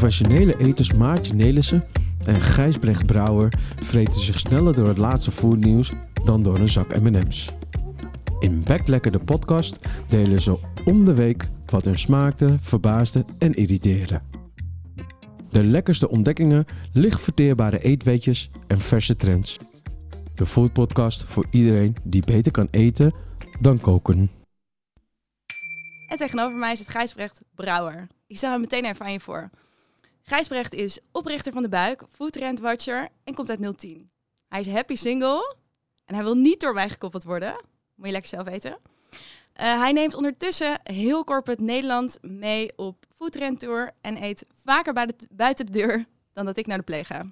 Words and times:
Professionele 0.00 0.58
eters 0.58 0.92
Maartje 0.92 1.34
Nelissen 1.34 1.84
en 2.24 2.40
Gijsbrecht 2.40 3.06
Brouwer 3.06 3.52
vreten 3.82 4.20
zich 4.20 4.38
sneller 4.38 4.74
door 4.74 4.88
het 4.88 4.98
laatste 4.98 5.30
foodnieuws 5.30 5.92
dan 6.24 6.42
door 6.42 6.58
een 6.58 6.68
zak 6.68 7.00
M&M's. 7.00 7.48
In 8.38 8.62
Backlekker 8.64 9.12
de 9.12 9.18
podcast 9.18 9.78
delen 10.08 10.40
ze 10.40 10.58
om 10.84 11.04
de 11.04 11.14
week 11.14 11.48
wat 11.66 11.84
hun 11.84 11.98
smaakte, 11.98 12.56
verbaasde 12.60 13.24
en 13.38 13.54
irriteerde. 13.54 14.20
De 15.50 15.64
lekkerste 15.64 16.08
ontdekkingen, 16.08 16.64
licht 16.92 17.20
verteerbare 17.20 17.82
eetweetjes 17.82 18.50
en 18.66 18.80
verse 18.80 19.16
trends. 19.16 19.58
De 20.34 20.46
foodpodcast 20.46 21.24
voor 21.24 21.46
iedereen 21.50 21.96
die 22.02 22.24
beter 22.24 22.52
kan 22.52 22.68
eten 22.70 23.14
dan 23.60 23.80
koken. 23.80 24.30
En 26.08 26.16
tegenover 26.16 26.58
mij 26.58 26.76
zit 26.76 26.88
Gijsbrecht 26.88 27.42
Brouwer. 27.54 28.06
Ik 28.26 28.36
stel 28.36 28.50
hem 28.50 28.60
meteen 28.60 28.84
even 28.84 29.04
aan 29.04 29.12
je 29.12 29.20
voor. 29.20 29.50
Gijsbrecht 30.30 30.74
is 30.74 30.98
oprichter 31.12 31.52
van 31.52 31.62
De 31.62 31.68
Buik, 31.68 32.02
food 32.10 32.32
trend 32.32 32.60
watcher 32.60 33.08
en 33.24 33.34
komt 33.34 33.50
uit 33.50 33.78
010. 33.78 34.10
Hij 34.48 34.60
is 34.60 34.66
happy 34.66 34.94
single 34.94 35.56
en 36.04 36.14
hij 36.14 36.24
wil 36.24 36.34
niet 36.34 36.60
door 36.60 36.74
mij 36.74 36.88
gekoppeld 36.88 37.24
worden. 37.24 37.52
Moet 37.94 38.06
je 38.06 38.12
lekker 38.12 38.30
zelf 38.30 38.44
weten. 38.44 38.78
Eh, 39.52 39.80
hij 39.80 39.92
neemt 39.92 40.14
ondertussen 40.14 40.80
heel 40.82 41.24
corporate 41.24 41.62
Nederland 41.62 42.18
mee 42.20 42.72
op 42.76 43.04
foodtrend 43.16 43.60
tour 43.60 43.90
en 44.00 44.22
eet 44.24 44.46
vaker 44.64 44.92
bij 44.92 45.06
de, 45.06 45.14
buiten 45.30 45.66
de 45.66 45.72
deur 45.72 46.04
dan 46.32 46.44
dat 46.44 46.56
ik 46.56 46.66
naar 46.66 46.78
de 46.78 46.84
pleeg 46.84 47.06
ga. 47.06 47.26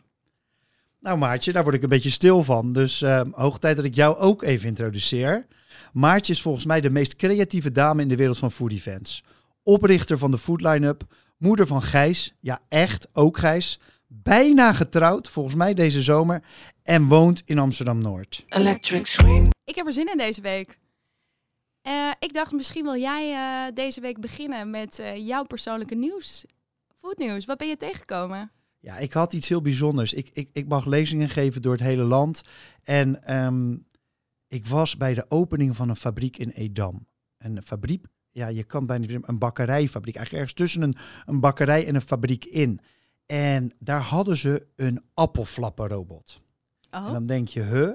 Nou 1.00 1.18
Maartje, 1.18 1.52
daar 1.52 1.62
word 1.62 1.74
ik 1.74 1.82
een 1.82 1.88
beetje 1.88 2.10
stil 2.10 2.44
van. 2.44 2.72
Dus 2.72 3.02
uh, 3.02 3.20
hoog 3.30 3.58
tijd 3.58 3.76
dat 3.76 3.84
ik 3.84 3.94
jou 3.94 4.16
ook 4.16 4.42
even 4.42 4.68
introduceer. 4.68 5.46
Maartje 5.92 6.32
is 6.32 6.42
volgens 6.42 6.64
mij 6.64 6.80
de 6.80 6.90
meest 6.90 7.16
creatieve 7.16 7.72
dame 7.72 8.02
in 8.02 8.08
de 8.08 8.16
wereld 8.16 8.38
van 8.38 8.52
food 8.52 8.72
events. 8.72 9.24
Oprichter 9.62 10.18
van 10.18 10.30
de 10.30 10.38
Food 10.38 10.60
Lineup, 10.60 11.04
moeder 11.38 11.66
van 11.66 11.82
Gijs, 11.82 12.34
ja 12.40 12.60
echt, 12.68 13.08
ook 13.12 13.38
Gijs. 13.38 13.80
Bijna 14.06 14.72
getrouwd, 14.72 15.28
volgens 15.28 15.54
mij 15.54 15.74
deze 15.74 16.02
zomer, 16.02 16.42
en 16.82 17.06
woont 17.06 17.42
in 17.44 17.58
Amsterdam-Noord. 17.58 18.44
Electric 18.48 19.06
Swing. 19.06 19.50
Ik 19.64 19.74
heb 19.74 19.86
er 19.86 19.92
zin 19.92 20.10
in 20.10 20.18
deze 20.18 20.40
week. 20.40 20.78
Uh, 21.82 22.10
ik 22.18 22.32
dacht, 22.32 22.52
misschien 22.52 22.84
wil 22.84 22.96
jij 22.96 23.32
uh, 23.32 23.74
deze 23.74 24.00
week 24.00 24.20
beginnen 24.20 24.70
met 24.70 24.98
uh, 24.98 25.26
jouw 25.26 25.44
persoonlijke 25.44 25.94
nieuws. 25.94 26.44
Foodnieuws, 26.96 27.44
wat 27.44 27.58
ben 27.58 27.68
je 27.68 27.76
tegengekomen? 27.76 28.50
Ja, 28.80 28.96
ik 28.96 29.12
had 29.12 29.32
iets 29.32 29.48
heel 29.48 29.62
bijzonders. 29.62 30.12
Ik, 30.12 30.30
ik, 30.32 30.48
ik 30.52 30.68
mag 30.68 30.84
lezingen 30.84 31.28
geven 31.28 31.62
door 31.62 31.72
het 31.72 31.80
hele 31.80 32.02
land. 32.02 32.42
En 32.82 33.36
um, 33.36 33.86
ik 34.48 34.66
was 34.66 34.96
bij 34.96 35.14
de 35.14 35.24
opening 35.28 35.76
van 35.76 35.88
een 35.88 35.96
fabriek 35.96 36.36
in 36.36 36.50
Edam. 36.50 37.06
Een 37.38 37.62
fabriek, 37.62 38.04
ja, 38.38 38.48
je 38.48 38.64
kan 38.64 38.86
bijna 38.86 39.06
een 39.22 39.38
bakkerijfabriek. 39.38 40.16
Eigenlijk 40.16 40.44
ergens 40.44 40.52
tussen 40.52 40.82
een, 40.82 40.96
een 41.26 41.40
bakkerij 41.40 41.86
en 41.86 41.94
een 41.94 42.00
fabriek 42.00 42.44
in. 42.44 42.80
En 43.26 43.72
daar 43.78 44.00
hadden 44.00 44.36
ze 44.36 44.66
een 44.76 45.02
appelflappenrobot. 45.14 46.44
Oh. 46.90 47.06
En 47.06 47.12
dan 47.12 47.26
denk 47.26 47.48
je, 47.48 47.62
huh? 47.62 47.92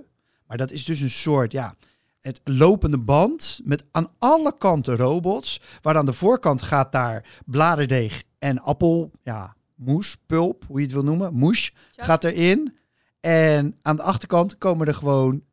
Maar 0.48 0.58
dat 0.58 0.72
is 0.72 0.86
dus 0.86 1.00
een 1.00 1.10
soort, 1.10 1.52
ja, 1.52 1.76
het 2.20 2.42
lopende 2.44 2.98
band 2.98 3.60
met 3.64 3.84
aan 3.92 4.08
alle 4.18 4.58
kanten 4.58 4.96
robots. 4.96 5.62
Waar 5.82 5.98
aan 5.98 6.06
de 6.06 6.14
voorkant 6.14 6.62
gaat 6.62 6.92
daar 6.92 7.42
bladerdeeg 7.46 8.24
en 8.38 8.60
appel, 8.60 9.12
ja, 9.22 9.56
moes, 9.76 10.18
pulp, 10.26 10.64
hoe 10.68 10.78
je 10.78 10.84
het 10.84 10.94
wil 10.94 11.04
noemen, 11.04 11.34
moes, 11.34 11.74
gaat 11.92 12.24
erin. 12.24 12.78
En 13.20 13.76
aan 13.82 13.96
de 13.96 14.04
achterkant 14.04 14.58
komen 14.58 14.88
er 14.88 14.96
gewoon 14.96 15.44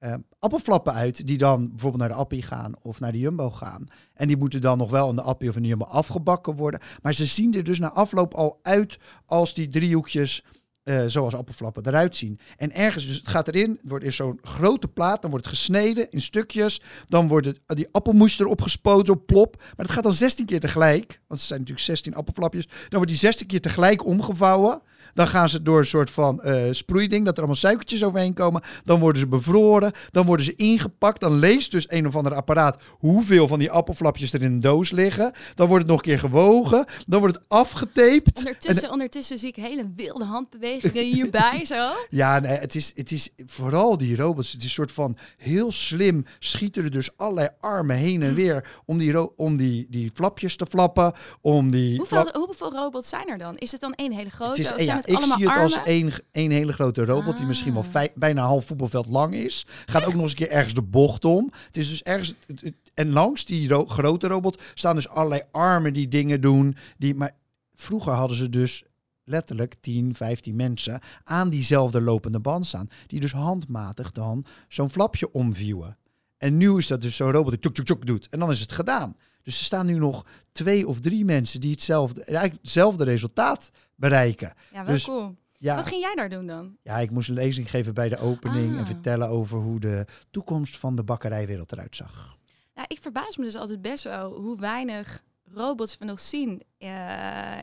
uh, 0.00 0.14
appelflappen 0.40 0.92
uit, 0.92 1.26
die 1.26 1.38
dan 1.38 1.68
bijvoorbeeld 1.68 2.02
naar 2.02 2.10
de 2.10 2.22
Appie 2.22 2.42
gaan 2.42 2.72
of 2.82 3.00
naar 3.00 3.12
de 3.12 3.18
Jumbo 3.18 3.50
gaan. 3.50 3.88
En 4.14 4.28
die 4.28 4.36
moeten 4.36 4.60
dan 4.60 4.78
nog 4.78 4.90
wel 4.90 5.08
in 5.08 5.14
de 5.14 5.22
Appie 5.22 5.48
of 5.48 5.56
in 5.56 5.62
de 5.62 5.68
Jumbo 5.68 5.84
afgebakken 5.84 6.56
worden. 6.56 6.80
Maar 7.02 7.14
ze 7.14 7.26
zien 7.26 7.54
er 7.54 7.64
dus 7.64 7.78
na 7.78 7.92
afloop 7.92 8.34
al 8.34 8.58
uit 8.62 8.98
als 9.26 9.54
die 9.54 9.68
driehoekjes 9.68 10.44
uh, 10.84 11.04
zoals 11.06 11.34
appelflappen 11.34 11.86
eruit 11.86 12.16
zien. 12.16 12.38
En 12.56 12.72
ergens, 12.72 13.06
dus 13.06 13.16
het 13.16 13.28
gaat 13.28 13.48
erin, 13.48 13.70
het 13.70 13.88
wordt 13.90 14.04
in 14.04 14.12
zo'n 14.12 14.38
grote 14.42 14.88
plaat, 14.88 15.22
dan 15.22 15.30
wordt 15.30 15.46
het 15.46 15.54
gesneden 15.54 16.10
in 16.10 16.20
stukjes. 16.20 16.82
Dan 17.06 17.28
wordt 17.28 17.46
het, 17.46 17.60
die 17.66 17.88
appelmoes 17.90 18.38
erop 18.38 18.60
gespoten 18.60 19.14
op 19.14 19.26
plop. 19.26 19.56
Maar 19.56 19.86
dat 19.86 19.90
gaat 19.90 20.02
dan 20.02 20.12
16 20.12 20.46
keer 20.46 20.60
tegelijk, 20.60 21.06
want 21.26 21.40
het 21.40 21.48
zijn 21.48 21.60
natuurlijk 21.60 21.86
16 21.86 22.14
appelflapjes. 22.14 22.66
Dan 22.66 22.76
wordt 22.90 23.08
die 23.08 23.16
16 23.16 23.46
keer 23.46 23.60
tegelijk 23.60 24.04
omgevouwen. 24.04 24.82
Dan 25.14 25.26
gaan 25.26 25.48
ze 25.48 25.62
door 25.62 25.78
een 25.78 25.86
soort 25.86 26.10
van 26.10 26.40
uh, 26.44 26.62
sproeiding, 26.70 27.24
dat 27.24 27.32
er 27.32 27.38
allemaal 27.38 27.56
suikertjes 27.56 28.04
overheen 28.04 28.34
komen. 28.34 28.62
Dan 28.84 29.00
worden 29.00 29.20
ze 29.20 29.28
bevroren, 29.28 29.92
dan 30.10 30.26
worden 30.26 30.44
ze 30.44 30.54
ingepakt. 30.56 31.20
Dan 31.20 31.38
leest 31.38 31.70
dus 31.70 31.84
een 31.88 32.06
of 32.06 32.16
ander 32.16 32.34
apparaat 32.34 32.82
hoeveel 32.98 33.48
van 33.48 33.58
die 33.58 33.70
appelflapjes 33.70 34.32
er 34.32 34.42
in 34.42 34.52
een 34.52 34.60
doos 34.60 34.90
liggen. 34.90 35.32
Dan 35.54 35.66
wordt 35.66 35.82
het 35.82 35.90
nog 35.90 35.98
een 35.98 36.04
keer 36.04 36.18
gewogen. 36.18 36.84
Dan 37.06 37.20
wordt 37.20 37.36
het 37.36 37.44
afgetaped. 37.48 38.36
Ondertussen, 38.36 38.86
en, 38.86 38.90
ondertussen 38.90 39.38
zie 39.38 39.48
ik 39.48 39.56
hele 39.56 39.90
wilde 39.96 40.24
handbewegingen 40.24 41.04
hierbij 41.04 41.64
zo. 41.74 41.92
Ja, 42.10 42.38
nee, 42.38 42.52
het 42.52 42.74
is, 42.74 42.92
het 42.94 43.10
is 43.12 43.28
vooral 43.46 43.98
die 43.98 44.16
robots. 44.16 44.52
Het 44.52 44.58
is 44.58 44.64
een 44.64 44.70
soort 44.70 44.92
van 44.92 45.16
heel 45.36 45.72
slim 45.72 46.24
schieten 46.38 46.84
er 46.84 46.90
dus 46.90 47.16
allerlei 47.16 47.48
armen 47.60 47.96
heen 47.96 48.22
en 48.22 48.34
weer 48.34 48.80
om 48.84 48.98
die, 48.98 49.36
om 49.36 49.56
die, 49.56 49.86
die 49.90 50.10
flapjes 50.14 50.56
te 50.56 50.66
flappen. 50.66 51.14
Om 51.40 51.70
die 51.70 51.96
hoeveel, 51.96 52.30
hoeveel 52.32 52.72
robots 52.72 53.08
zijn 53.08 53.28
er 53.28 53.38
dan? 53.38 53.56
Is 53.56 53.72
het 53.72 53.80
dan 53.80 53.94
één 53.94 54.12
hele 54.12 54.30
grote? 54.30 54.62
Het 54.62 54.78
is, 54.78 54.84
ja, 54.84 55.00
ik 55.10 55.22
zie 55.22 55.48
het 55.48 55.58
als 55.58 55.82
één, 55.82 56.12
één 56.30 56.50
hele 56.50 56.72
grote 56.72 57.04
robot 57.04 57.36
die 57.36 57.46
misschien 57.46 57.72
wel 57.72 57.82
vijf, 57.82 58.10
bijna 58.14 58.42
half 58.42 58.64
voetbalveld 58.64 59.06
lang 59.06 59.34
is. 59.34 59.66
Gaat 59.86 60.04
ook 60.04 60.12
nog 60.12 60.22
eens 60.22 60.30
een 60.30 60.36
keer 60.36 60.50
ergens 60.50 60.74
de 60.74 60.82
bocht 60.82 61.24
om. 61.24 61.52
Het 61.66 61.76
is 61.76 61.88
dus 61.88 62.02
ergens. 62.02 62.34
Het, 62.46 62.60
het, 62.60 62.74
en 62.94 63.12
langs 63.12 63.44
die 63.44 63.68
ro 63.68 63.86
grote 63.86 64.26
robot 64.26 64.62
staan 64.74 64.94
dus 64.94 65.08
allerlei 65.08 65.42
armen 65.50 65.92
die 65.92 66.08
dingen 66.08 66.40
doen. 66.40 66.76
Die, 66.98 67.14
maar 67.14 67.32
vroeger 67.74 68.12
hadden 68.12 68.36
ze 68.36 68.48
dus 68.48 68.84
letterlijk 69.24 69.74
10, 69.80 70.14
15 70.14 70.56
mensen 70.56 71.00
aan 71.24 71.50
diezelfde 71.50 72.00
lopende 72.00 72.40
band 72.40 72.66
staan. 72.66 72.88
Die 73.06 73.20
dus 73.20 73.32
handmatig 73.32 74.12
dan 74.12 74.44
zo'n 74.68 74.90
flapje 74.90 75.32
omvieuwen. 75.32 75.98
En 76.38 76.56
nu 76.56 76.76
is 76.76 76.86
dat 76.86 77.00
dus 77.00 77.16
zo'n 77.16 77.32
robot 77.32 77.50
die 77.50 77.60
tjuk, 77.60 77.74
tjuk, 77.74 77.86
tjuk 77.86 78.06
doet. 78.06 78.28
En 78.28 78.38
dan 78.38 78.50
is 78.50 78.60
het 78.60 78.72
gedaan. 78.72 79.16
Dus 79.50 79.58
er 79.58 79.64
staan 79.64 79.86
nu 79.86 79.98
nog 79.98 80.24
twee 80.52 80.88
of 80.88 81.00
drie 81.00 81.24
mensen 81.24 81.60
die 81.60 81.70
hetzelfde, 81.70 82.24
eigenlijk 82.24 82.62
hetzelfde 82.62 83.04
resultaat 83.04 83.70
bereiken. 83.94 84.54
Ja, 84.72 84.84
wel 84.84 84.94
dus, 84.94 85.04
cool. 85.04 85.36
Ja, 85.58 85.76
Wat 85.76 85.86
ging 85.86 86.00
jij 86.02 86.14
daar 86.14 86.28
doen 86.28 86.46
dan? 86.46 86.76
Ja, 86.82 86.98
ik 86.98 87.10
moest 87.10 87.28
een 87.28 87.34
lezing 87.34 87.70
geven 87.70 87.94
bij 87.94 88.08
de 88.08 88.18
opening 88.18 88.72
Ah. 88.72 88.78
en 88.78 88.86
vertellen 88.86 89.28
over 89.28 89.58
hoe 89.58 89.80
de 89.80 90.06
toekomst 90.30 90.78
van 90.78 90.96
de 90.96 91.02
bakkerijwereld 91.02 91.72
eruit 91.72 91.96
zag. 91.96 92.36
Ja, 92.74 92.84
ik 92.86 92.98
verbaas 93.00 93.36
me 93.36 93.44
dus 93.44 93.56
altijd 93.56 93.82
best 93.82 94.04
wel 94.04 94.32
hoe 94.40 94.58
weinig 94.58 95.22
robots 95.44 95.98
we 95.98 96.04
nog 96.04 96.20
zien 96.20 96.62
uh, 96.78 96.88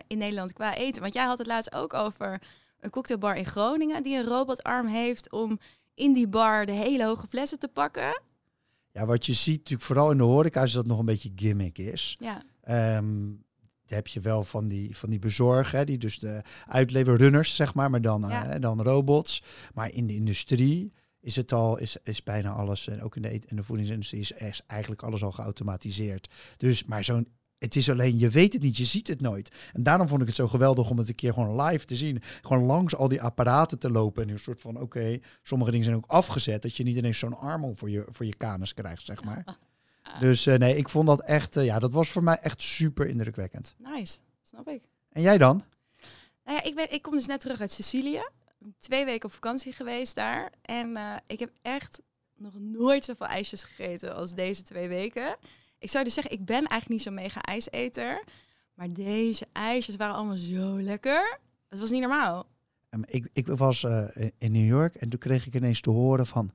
in 0.08 0.18
Nederland 0.18 0.54
qua 0.54 0.76
eten. 0.76 1.02
Want 1.02 1.14
jij 1.14 1.26
had 1.26 1.38
het 1.38 1.48
laatst 1.48 1.74
ook 1.74 1.94
over 1.94 2.42
een 2.80 2.90
cocktailbar 2.90 3.36
in 3.36 3.46
Groningen 3.46 4.04
die 4.04 4.18
een 4.18 4.26
robotarm 4.26 4.88
heeft 4.88 5.32
om 5.32 5.60
in 5.94 6.14
die 6.14 6.28
bar 6.28 6.66
de 6.66 6.72
hele 6.72 7.06
hoge 7.06 7.28
flessen 7.28 7.60
te 7.60 7.68
pakken. 7.68 8.22
Ja, 8.98 9.06
wat 9.06 9.26
je 9.26 9.34
ziet 9.34 9.58
natuurlijk 9.58 9.84
vooral 9.88 10.12
in 10.12 10.18
de 10.18 10.24
horeca 10.24 10.64
is 10.64 10.72
dat 10.72 10.82
het 10.82 10.92
nog 10.92 11.00
een 11.00 11.06
beetje 11.06 11.32
gimmick 11.36 11.78
is. 11.78 12.18
Ja. 12.20 12.44
Um, 12.98 13.44
heb 13.86 14.08
je 14.08 14.20
wel 14.20 14.44
van 14.44 14.68
die, 14.68 14.98
van 14.98 15.10
die 15.10 15.20
bezorgen, 15.20 15.86
die 15.86 15.98
dus 15.98 16.20
de 16.20 16.42
uitlever 16.66 17.18
runners, 17.18 17.56
zeg 17.56 17.74
maar, 17.74 17.90
maar 17.90 18.02
dan, 18.02 18.26
Ja. 18.28 18.56
uh, 18.56 18.62
dan 18.62 18.82
robots. 18.82 19.44
Maar 19.74 19.92
in 19.92 20.08
de 20.08 20.16
industrie 20.16 20.94
is 21.20 21.36
het 21.36 21.52
al, 21.54 21.78
is, 21.78 21.98
is 22.04 22.24
bijna 22.24 22.50
alles, 22.50 22.88
en 22.88 23.02
ook 23.02 23.16
in 23.16 23.22
de, 23.22 23.42
en 23.48 23.56
de 23.56 23.64
voedingsindustrie 23.64 24.22
is, 24.22 24.32
is 24.32 24.62
eigenlijk 24.68 25.04
alles 25.04 25.24
al 25.24 25.32
geautomatiseerd. 25.32 26.34
Dus, 26.58 26.84
maar 26.84 27.04
zo'n, 27.04 27.28
het 27.58 27.76
is 27.76 27.90
alleen, 27.90 28.20
je 28.20 28.30
weet 28.30 28.54
het 28.54 28.62
niet, 28.62 28.78
je 28.78 28.86
ziet 28.86 29.08
het 29.08 29.22
nooit. 29.22 29.56
En 29.74 29.84
daarom 29.84 30.08
vond 30.08 30.22
ik 30.22 30.28
het 30.28 30.36
zo 30.36 30.48
geweldig 30.48 30.90
om 30.90 30.98
het 30.98 31.08
een 31.08 31.16
keer 31.16 31.34
gewoon 31.34 31.62
live 31.62 31.86
te 31.86 31.96
zien. 31.96 32.22
Gewoon 32.42 32.64
langs 32.64 32.96
al 32.96 33.08
die 33.08 33.22
apparaten 33.22 33.80
te 33.80 33.92
lopen 33.92 34.24
en 34.24 34.30
een 34.30 34.40
soort 34.40 34.60
van, 34.60 34.82
oké, 34.82 35.20
sommige 35.44 35.72
dingen 35.72 35.86
zijn 35.86 35.98
ook 35.98 36.08
afgezet, 36.08 36.62
dat 36.62 36.78
je 36.78 36.84
niet 36.84 36.98
ineens 36.98 37.20
zo'n 37.20 37.38
arm 37.38 37.78
voor 37.78 37.90
je, 37.90 38.06
voor 38.10 38.26
je 38.26 38.36
kanus 38.36 38.74
krijgt, 38.74 39.06
zeg 39.06 39.24
maar. 39.24 39.44
Dus 40.20 40.46
eh, 40.46 40.58
nee, 40.58 40.78
ik 40.78 40.90
vond 40.90 41.08
dat 41.08 41.22
echt, 41.22 41.58
eh, 41.58 41.66
ja, 41.66 41.80
dat 41.80 41.92
was 41.92 42.10
voor 42.10 42.24
mij 42.24 42.38
echt 42.42 42.62
super 42.62 43.08
indrukwekkend. 43.08 43.76
Nice, 43.78 44.18
snap 44.44 44.68
ik. 44.68 44.82
En 45.12 45.22
jij 45.22 45.38
dan? 45.38 45.64
Nou 46.44 46.58
ja, 46.58 46.64
ik, 46.64 46.76
ben, 46.76 46.94
ik 46.94 47.02
kom 47.02 47.14
dus 47.14 47.26
net 47.26 47.42
terug 47.42 47.62
uit 47.62 47.72
Sicilië. 47.72 48.22
Twee 48.80 49.06
weken 49.06 49.26
op 49.26 49.34
vakantie 49.34 49.74
geweest 49.74 50.16
daar. 50.16 50.52
En 50.62 50.98
eh, 50.98 51.16
ik 51.26 51.40
heb 51.40 51.52
echt 51.62 52.02
nog 52.36 52.54
nooit 52.60 53.06
zoveel 53.06 53.26
ijsjes 53.26 53.64
gegeten 53.64 54.16
als 54.16 54.34
deze 54.34 54.64
twee 54.64 54.88
weken. 54.88 55.36
Ik 55.80 55.90
zou 55.90 56.04
dus 56.04 56.14
zeggen, 56.14 56.34
ik 56.34 56.46
ben 56.46 56.56
eigenlijk 56.56 56.90
niet 56.90 57.02
zo'n 57.02 57.14
mega 57.14 57.42
ijseter. 57.42 58.24
Maar 58.74 58.94
deze 58.94 59.48
ijsjes 59.54 59.96
waren 59.96 60.16
allemaal 60.16 60.36
zo 60.36 60.82
lekker. 60.82 61.40
Het 61.70 61.80
was 61.80 61.90
niet 61.90 62.02
normaal. 62.02 62.46
Um, 62.90 63.04
ik, 63.06 63.30
ik 63.34 63.48
was 63.48 63.84
uh, 63.84 64.08
in 64.38 64.52
New 64.52 64.68
York 64.68 64.96
en 64.96 65.10
toen 65.10 65.20
kreeg 65.20 65.46
ik 65.48 65.56
ineens 65.56 65.82
te 65.82 65.90
horen 65.90 66.26
van... 66.26 66.52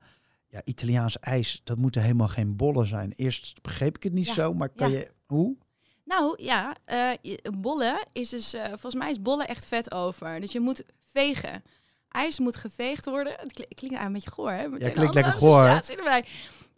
Ja, 0.47 0.61
Italiaans 0.63 1.19
ijs, 1.19 1.61
dat 1.63 1.77
moeten 1.77 2.01
helemaal 2.01 2.27
geen 2.27 2.55
bollen 2.55 2.87
zijn. 2.87 3.13
Eerst 3.15 3.61
begreep 3.61 3.95
ik 3.95 4.03
het 4.03 4.13
niet 4.13 4.25
Ja, 4.25 4.33
zo, 4.33 4.53
maar 4.53 4.69
kan 4.69 4.91
ja. 4.91 4.97
je... 4.97 5.11
Hoe? 5.25 5.57
Nou 6.05 6.43
ja, 6.43 6.75
eh, 6.85 7.09
bollen 7.57 8.07
is 8.11 8.29
dus, 8.29 8.53
eh, 8.53 8.65
volgens 8.67 8.95
mij 8.95 9.09
is 9.09 9.21
bollen 9.21 9.47
echt 9.47 9.65
vet 9.65 9.93
over. 9.93 10.39
Dus 10.41 10.51
je 10.51 10.59
moet 10.59 10.83
vegen. 11.11 11.63
IJs 12.09 12.39
moet 12.39 12.55
geveegd 12.55 13.05
worden. 13.05 13.33
Het 13.39 13.53
kli- 13.53 13.67
klinkt 13.67 13.95
eigenlijk 13.97 14.05
een 14.05 14.13
beetje 14.13 14.31
goor, 14.31 14.51
hè? 14.51 14.67
Meteen 14.67 14.93
klinkt 14.93 15.13
lekker 15.13 15.33
goor, 15.33 15.81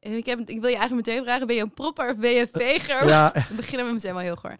Eh, 0.06 0.16
Ik, 0.18 0.26
heb, 0.26 0.40
ik 0.40 0.62
wil 0.62 0.70
je 0.70 0.78
eigenlijk 0.78 1.08
meteen 1.08 1.24
vragen, 1.24 1.48
ben 1.48 1.56
je 1.56 1.62
een 1.62 1.74
propper 1.74 2.10
of 2.12 2.18
ben 2.18 2.32
je 2.32 2.42
een 2.42 2.62
veger? 2.62 3.08
Ja, 3.08 3.32
Dan 3.48 3.56
beginnen 3.56 3.88
we 3.88 3.94
meteen 3.94 4.14
wel 4.14 4.24
heel 4.24 4.36
goor. 4.36 4.56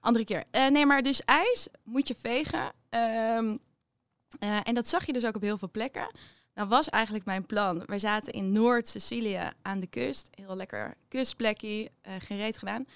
Andere 0.00 0.24
keer. 0.24 0.44
Eh, 0.50 0.66
nee, 0.66 0.86
maar 0.86 1.02
dus 1.02 1.24
ijs 1.24 1.68
moet 1.84 2.08
je 2.08 2.14
vegen. 2.22 2.72
Ehm, 2.90 3.56
eh, 4.38 4.58
en 4.62 4.74
dat 4.74 4.88
zag 4.88 5.06
je 5.06 5.12
dus 5.12 5.24
ook 5.24 5.36
op 5.36 5.42
heel 5.42 5.58
veel 5.58 5.70
plekken. 5.70 6.10
Nou 6.54 6.68
was 6.68 6.88
eigenlijk 6.88 7.24
mijn 7.24 7.46
plan. 7.46 7.82
Wij 7.86 7.98
zaten 7.98 8.32
in 8.32 8.52
Noord-Sicilië 8.52 9.50
aan 9.62 9.80
de 9.80 9.86
kust. 9.86 10.28
Heel 10.30 10.56
lekker 10.56 10.94
kustplekje, 11.08 11.90
eh 12.02 12.12
geen 12.18 12.38
reet 12.38 12.58
gedaan. 12.58 12.86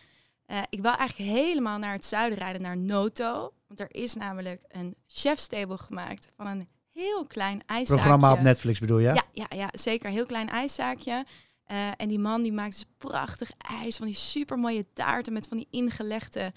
Eh, 0.47 0.59
ik 0.69 0.81
wil 0.81 0.95
eigenlijk 0.97 1.31
helemaal 1.31 1.79
naar 1.79 1.93
het 1.93 2.05
zuiden 2.05 2.39
rijden, 2.39 2.63
naar 2.63 2.77
Noto. 2.77 3.53
Want 3.67 3.81
er 3.81 3.89
is 3.91 4.15
namelijk 4.15 4.63
een 4.69 4.95
chefstable 5.07 5.79
gemaakt 5.79 6.29
van 6.37 6.47
een 6.47 6.69
heel 6.93 7.27
klein 7.27 7.63
ijszaakje. 7.67 8.03
Programma 8.03 8.33
op 8.33 8.41
Netflix 8.41 8.79
bedoel 8.79 8.99
je? 8.99 9.13
Ja, 9.13 9.23
ja, 9.33 9.47
ja, 9.49 9.69
zeker. 9.73 10.07
Een 10.07 10.15
heel 10.15 10.27
klein 10.27 10.49
ijszaakje. 10.49 11.25
Eh, 11.71 11.89
en 11.97 12.09
die 12.09 12.19
man 12.19 12.43
die 12.43 12.53
maakt 12.53 12.73
dus 12.73 12.85
prachtig 12.97 13.51
ijs. 13.59 13.97
Van 13.97 14.07
die 14.07 14.15
super 14.15 14.59
mooie 14.59 14.87
taarten 14.93 15.33
met 15.33 15.47
van 15.49 15.57
die 15.57 15.67
ingelegde 15.71 16.53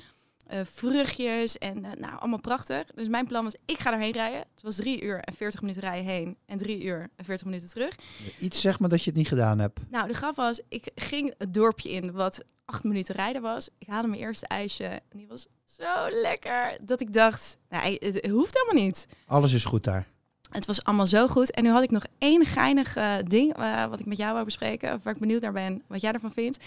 eh, 0.47 0.59
vruchtjes. 0.63 1.57
En 1.57 1.85
eh, 1.85 1.91
nou, 1.99 2.19
allemaal 2.19 2.39
prachtig. 2.39 2.85
Dus 2.95 3.07
mijn 3.07 3.27
plan 3.27 3.43
was, 3.43 3.55
ik 3.65 3.79
ga 3.79 3.93
erheen 3.93 4.11
rijden. 4.11 4.39
Het 4.39 4.61
was 4.61 4.75
drie 4.75 5.03
uur 5.03 5.19
en 5.19 5.33
40 5.33 5.61
minuten 5.61 5.81
rijden 5.81 6.05
heen. 6.05 6.37
En 6.45 6.57
drie 6.57 6.83
uur 6.83 7.09
en 7.15 7.25
40 7.25 7.45
minuten 7.45 7.69
terug. 7.69 7.95
Iets 8.39 8.61
zeg 8.61 8.79
maar 8.79 8.89
dat 8.89 9.03
je 9.03 9.09
het 9.09 9.17
niet 9.17 9.27
gedaan 9.27 9.59
hebt. 9.59 9.79
Nou, 9.89 10.07
de 10.07 10.13
grap 10.13 10.35
was, 10.35 10.61
ik 10.69 10.91
ging 10.95 11.33
het 11.37 11.53
dorpje 11.53 11.89
in 11.89 12.11
wat 12.11 12.43
acht 12.65 12.83
minuten 12.83 13.15
rijden 13.15 13.41
was. 13.41 13.69
Ik 13.77 13.87
haalde 13.87 14.07
mijn 14.07 14.21
eerste 14.21 14.47
ijsje 14.47 14.85
en 14.85 15.17
die 15.17 15.27
was 15.27 15.47
zo 15.65 16.09
lekker 16.09 16.77
dat 16.81 17.01
ik 17.01 17.13
dacht, 17.13 17.57
nou, 17.69 17.97
het 17.99 18.27
hoeft 18.29 18.53
helemaal 18.53 18.85
niet. 18.85 19.07
Alles 19.25 19.53
is 19.53 19.65
goed 19.65 19.83
daar. 19.83 20.07
Het 20.53 20.65
was 20.65 20.83
allemaal 20.83 21.07
zo 21.07 21.27
goed. 21.27 21.51
En 21.51 21.63
nu 21.63 21.69
had 21.69 21.83
ik 21.83 21.91
nog 21.91 22.05
één 22.17 22.45
geinig 22.45 22.95
eh, 22.95 23.15
ding 23.27 23.53
eh, 23.53 23.85
wat 23.85 23.99
ik 23.99 24.05
met 24.05 24.17
jou 24.17 24.33
wou 24.33 24.45
bespreken. 24.45 24.99
Waar 25.03 25.13
ik 25.13 25.19
benieuwd 25.19 25.41
naar 25.41 25.51
ben 25.51 25.83
wat 25.87 26.01
jij 26.01 26.11
ervan 26.11 26.31
vindt. 26.31 26.59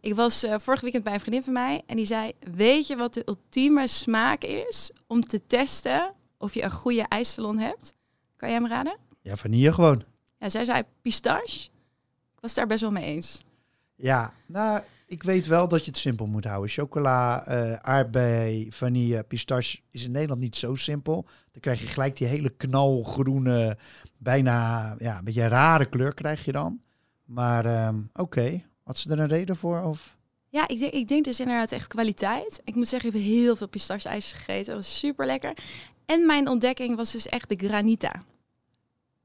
Ik 0.00 0.14
was 0.14 0.42
eh, 0.42 0.58
vorig 0.58 0.80
weekend 0.80 1.04
bij 1.04 1.12
een 1.12 1.20
vriendin 1.20 1.42
van 1.42 1.52
mij 1.52 1.82
en 1.86 1.96
die 1.96 2.06
zei: 2.06 2.32
Weet 2.52 2.86
je 2.86 2.96
wat 2.96 3.14
de 3.14 3.22
ultieme 3.26 3.86
smaak 3.86 4.42
is 4.44 4.92
om 5.06 5.20
te 5.20 5.46
testen 5.46 6.12
of 6.38 6.54
je 6.54 6.62
een 6.62 6.70
goede 6.70 7.04
ijssalon 7.08 7.58
hebt? 7.58 7.94
Kan 8.36 8.48
jij 8.48 8.58
hem 8.58 8.68
raden? 8.68 8.96
Ja, 9.20 9.36
vanille 9.36 9.72
gewoon. 9.72 10.04
Ja, 10.38 10.48
zij 10.48 10.64
zei 10.64 10.82
pistache. 11.02 11.68
Ik 12.34 12.40
was 12.40 12.54
daar 12.54 12.66
best 12.66 12.80
wel 12.80 12.90
mee 12.90 13.04
eens. 13.04 13.44
Ja, 13.94 14.32
nou, 14.46 14.82
ik 15.12 15.22
weet 15.22 15.46
wel 15.46 15.68
dat 15.68 15.84
je 15.84 15.90
het 15.90 15.98
simpel 15.98 16.26
moet 16.26 16.44
houden. 16.44 16.70
Chocola, 16.70 17.46
eh 17.46 17.74
aardbei, 17.74 18.66
vanille, 18.70 19.22
pistache 19.22 19.80
is 19.90 20.04
in 20.04 20.10
Nederland 20.10 20.40
niet 20.40 20.56
zo 20.56 20.74
simpel. 20.74 21.26
Dan 21.52 21.60
krijg 21.60 21.80
je 21.80 21.86
gelijk 21.86 22.16
die 22.16 22.26
hele 22.26 22.50
knalgroene, 22.50 23.78
bijna 24.18 24.94
ja, 24.98 25.18
een 25.18 25.24
beetje 25.24 25.48
rare 25.48 25.86
kleur 25.86 26.14
krijg 26.14 26.44
je 26.44 26.52
dan. 26.52 26.80
Maar 27.24 27.64
ehm, 27.64 28.00
oké, 28.12 28.62
had 28.82 28.98
ze 28.98 29.10
er 29.10 29.18
een 29.18 29.28
reden 29.28 29.56
voor? 29.56 29.82
Of? 29.82 30.16
Ja, 30.48 30.68
ik 30.68 30.78
denk, 30.78 30.92
ik 30.92 31.08
denk 31.08 31.24
dus 31.24 31.40
inderdaad 31.40 31.72
echt 31.72 31.86
kwaliteit. 31.86 32.60
Ik 32.64 32.74
moet 32.74 32.88
zeggen, 32.88 33.08
ik 33.08 33.14
heb 33.14 33.24
heel 33.24 33.56
veel 33.56 33.68
pistache-ijs 33.68 34.32
gegeten. 34.32 34.74
Dat 34.74 34.74
was 34.74 34.98
super 34.98 35.26
lekker. 35.26 35.54
En 36.06 36.26
mijn 36.26 36.48
ontdekking 36.48 36.96
was 36.96 37.12
dus 37.12 37.28
echt 37.28 37.48
de 37.48 37.56
granita. 37.56 38.12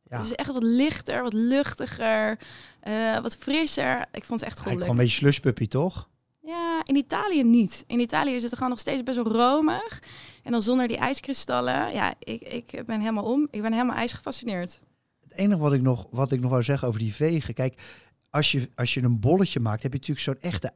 Ja, 0.10 0.18
Het 0.18 0.26
is 0.26 0.36
echt 0.36 0.52
wat 0.52 0.64
lichter, 0.64 1.24
wat 1.24 1.34
luchtiger, 1.34 2.40
eh, 2.80 3.20
wat 3.20 3.36
frisser. 3.36 4.06
Ik 4.12 4.24
vond 4.24 4.40
het 4.40 4.50
echt 4.50 4.60
gewoon 4.60 4.74
leuk. 4.74 4.82
gewoon 4.82 4.98
een 5.00 5.04
beetje 5.04 5.18
slushpuppy, 5.20 5.68
toch? 5.68 6.10
Ja, 6.42 6.82
in 6.84 6.96
Italië 6.96 7.44
niet. 7.44 7.84
In 7.88 8.00
Italië 8.00 8.32
is 8.36 8.44
het 8.44 8.54
gewoon 8.54 8.70
nog 8.70 8.80
steeds 8.80 9.04
best 9.04 9.24
wel 9.24 9.32
romig. 9.32 10.04
En 10.44 10.52
dan 10.52 10.62
zonder 10.62 10.88
die 10.88 10.98
ijskristallen. 10.98 11.94
Ja, 11.94 12.14
ik, 12.20 12.42
ik 12.42 12.86
ben 12.86 13.00
helemaal 13.00 13.24
om. 13.24 13.48
Ik 13.52 13.62
ben 13.62 13.74
helemaal 13.74 13.96
ijsgefascineerd. 13.96 14.80
Het 15.22 15.38
enige 15.38 15.60
wat 15.60 15.74
ik 15.74 15.82
nog, 15.82 16.08
wat 16.12 16.32
ik 16.32 16.40
nog 16.40 16.50
wou 16.50 16.64
zeggen 16.64 16.88
over 16.88 17.00
die 17.00 17.14
vegen. 17.14 17.54
Kijk, 17.54 17.82
als 18.30 18.52
je, 18.52 18.70
als 18.76 18.94
je 18.94 19.04
een 19.04 19.20
bolletje 19.20 19.60
maakt, 19.60 19.84
heb 19.84 19.94
je 19.94 20.00
natuurlijk 20.00 20.26
zo'n 20.26 20.52
echte 20.52 20.72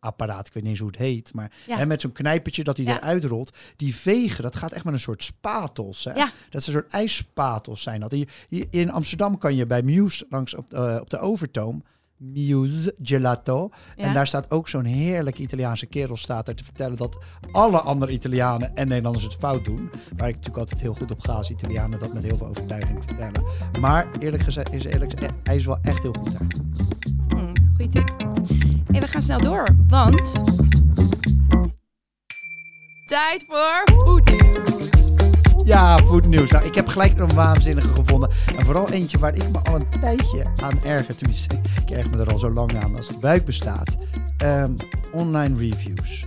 ijsbomapparaat. 0.00 0.46
Ik 0.46 0.52
weet 0.52 0.62
niet 0.62 0.72
eens 0.72 0.80
hoe 0.80 0.90
het 0.90 0.98
heet. 0.98 1.34
Maar 1.34 1.50
Ja. 1.66 1.76
hè, 1.76 1.86
met 1.86 2.00
zo'n 2.00 2.12
knijpertje 2.12 2.64
dat 2.64 2.76
hij 2.76 2.86
Ja. 2.86 2.96
eruit 2.96 3.24
rolt. 3.24 3.56
Die 3.76 3.96
vegen, 3.96 4.42
dat 4.42 4.56
gaat 4.56 4.72
echt 4.72 4.84
met 4.84 4.94
een 4.94 5.00
soort 5.00 5.22
spatels. 5.24 6.04
Hè? 6.04 6.12
Ja. 6.12 6.30
Dat 6.50 6.62
zijn 6.62 6.76
een 6.76 6.82
soort 6.82 6.92
ijsspatels 6.92 7.82
zijn 7.82 8.00
dat. 8.00 8.12
Hier, 8.12 8.28
hier 8.48 8.66
in 8.70 8.90
Amsterdam 8.90 9.38
kan 9.38 9.56
je 9.56 9.66
bij 9.66 9.82
Muse 9.82 10.26
langs 10.30 10.54
op, 10.54 10.72
eh, 10.72 10.98
op 11.00 11.10
de 11.10 11.18
Overtoom. 11.18 11.82
Muse 12.16 12.94
Gelato. 13.02 13.70
En 13.96 14.14
daar 14.14 14.26
staat 14.26 14.50
ook 14.50 14.68
zo'n 14.68 14.84
heerlijke 14.84 15.42
Italiaanse 15.42 15.86
kerel 15.86 16.16
staat 16.16 16.48
er 16.48 16.54
te 16.54 16.64
vertellen 16.64 16.96
dat 16.96 17.18
alle 17.52 17.80
andere 17.80 18.12
Italianen 18.12 18.74
en 18.76 18.88
Nederlanders 18.88 19.24
het 19.24 19.34
fout 19.34 19.64
doen. 19.64 19.90
Waar 20.16 20.28
ik 20.28 20.34
natuurlijk 20.34 20.56
altijd 20.56 20.80
heel 20.80 20.94
goed 20.94 21.10
op 21.10 21.20
ga 21.20 21.32
als 21.32 21.50
Italianen 21.50 21.98
dat 21.98 22.12
met 22.12 22.22
heel 22.22 22.36
veel 22.36 22.46
overtuiging 22.46 23.04
vertellen. 23.04 23.44
Maar 23.80 24.10
eerlijk 24.18 24.42
gezegd 24.42 24.72
is 24.72 24.84
eerlijk, 24.84 25.12
hij 25.42 25.56
is 25.56 25.64
wel 25.64 25.78
echt 25.82 26.02
heel 26.02 26.14
goed 26.20 26.32
daar. 26.32 26.46
Hm, 27.28 27.54
goeie 27.76 27.88
tip. 27.90 28.16
Hey, 28.90 29.00
we 29.00 29.06
gaan 29.06 29.22
snel 29.22 29.38
door, 29.38 29.68
want... 29.88 30.32
Tijd 33.06 33.44
voor 33.48 33.84
foodnieuws. 34.04 34.88
Ja, 35.64 35.98
foodnieuws. 35.98 36.50
Nou, 36.50 36.64
ik 36.64 36.74
heb 36.74 36.88
gelijk 36.88 37.18
een 37.18 37.34
waanzinnige 37.34 37.88
gevonden. 37.88 38.30
En 38.56 38.64
vooral 38.64 38.90
eentje 38.90 39.18
waar 39.18 39.34
ik 39.34 39.50
me 39.50 39.58
al 39.58 39.74
een 39.74 40.00
tijdje 40.00 40.46
aan 40.62 40.82
erger. 40.84 41.16
Tenminste, 41.16 41.60
ik 41.86 41.90
erg 41.90 42.10
me 42.10 42.18
er 42.18 42.32
al 42.32 42.38
zo 42.38 42.50
lang 42.50 42.82
aan 42.82 42.96
als 42.96 43.08
het 43.08 43.20
buik 43.20 43.44
bestaat. 43.44 43.96
Ehm, 44.38 44.72
online 45.12 45.58
reviews. 45.58 46.24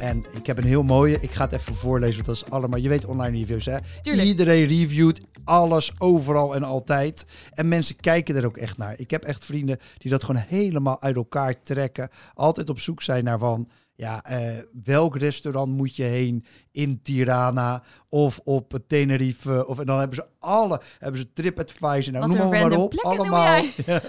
En 0.00 0.24
ik 0.32 0.46
heb 0.46 0.58
een 0.58 0.64
heel 0.64 0.82
mooie. 0.82 1.18
Ik 1.20 1.30
ga 1.30 1.44
het 1.44 1.52
even 1.52 1.74
voorlezen, 1.74 2.14
want 2.14 2.26
dat 2.26 2.36
is 2.36 2.50
allemaal... 2.50 2.80
Je 2.80 2.88
weet 2.88 3.04
online 3.04 3.38
reviews, 3.38 3.64
hè? 3.64 3.76
Tuurlijk. 4.00 4.28
Iedereen 4.28 4.66
reviewt 4.66 5.20
alles, 5.46 5.92
overal 5.98 6.54
en 6.54 6.62
altijd. 6.62 7.24
En 7.50 7.68
mensen 7.68 7.96
kijken 7.96 8.36
er 8.36 8.46
ook 8.46 8.56
echt 8.56 8.76
naar. 8.76 9.00
Ik 9.00 9.10
heb 9.10 9.24
echt 9.24 9.44
vrienden 9.44 9.78
die 9.98 10.10
dat 10.10 10.24
gewoon 10.24 10.42
helemaal 10.46 11.02
uit 11.02 11.16
elkaar 11.16 11.62
trekken. 11.62 12.08
Altijd 12.34 12.70
op 12.70 12.80
zoek 12.80 13.02
zijn 13.02 13.24
naar 13.24 13.38
van... 13.38 13.68
Ja, 13.98 14.22
eh, 14.22 14.62
welk 14.84 15.16
restaurant 15.16 15.72
moet 15.72 15.96
je 15.96 16.02
heen 16.02 16.44
in 16.72 17.02
Tirana 17.02 17.82
of 18.08 18.40
op 18.44 18.78
Tenerife? 18.86 19.66
Of, 19.66 19.78
en 19.78 19.86
dan 19.86 19.98
hebben 19.98 20.16
ze 20.16 20.26
alle, 20.38 20.80
hebben 20.98 21.20
ze 21.20 21.32
TripAdvisor, 21.32 22.12
nou, 22.12 22.26
Wat 22.26 22.36
noem 22.36 22.48
maar, 22.48 22.76
op. 22.76 22.94
Allemaal. 22.94 23.62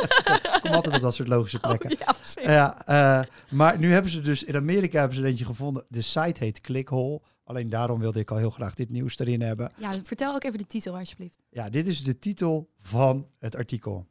kom 0.62 0.72
altijd 0.72 0.96
op 0.96 1.02
dat 1.02 1.16
soort 1.16 1.28
logische 1.28 1.60
plekken. 1.60 1.98
Ja, 2.42 2.86
eh, 2.86 3.26
maar 3.50 3.80
nu 3.80 3.92
hebben 3.92 4.12
ze 4.12 4.22
dus 4.22 4.44
in 4.44 4.56
Amerika 4.56 5.00
hebben 5.00 5.18
ze 5.18 5.26
eentje 5.26 5.46
gevonden. 5.46 5.86
De 5.90 6.02
site 6.02 6.44
heet 6.44 6.62
Clickhole. 6.62 7.22
Alleen 7.48 7.70
daarom 7.70 8.00
wilde 8.00 8.20
ik 8.20 8.32
al 8.32 8.38
heel 8.38 8.50
graag 8.50 8.74
dit 8.74 8.90
nieuws 8.90 9.20
erin 9.20 9.42
hebben. 9.42 9.72
Ja, 9.80 10.04
vertel 10.04 10.34
ook 10.34 10.44
even 10.44 10.58
de 10.58 10.68
titel 10.68 10.98
alsjeblieft. 10.98 11.40
Ja, 11.50 11.70
dit 11.70 11.88
is 11.88 12.04
de 12.04 12.20
titel 12.20 12.70
van 12.78 13.28
het 13.40 13.56
artikel. 13.56 14.06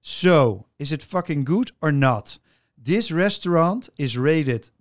So, 0.00 0.66
is 0.76 0.90
it 0.90 1.02
fucking 1.02 1.48
good 1.48 1.72
or 1.78 1.92
not? 1.92 2.40
This 2.82 3.10
restaurant 3.10 3.90
is 3.94 4.16
rated 4.16 4.72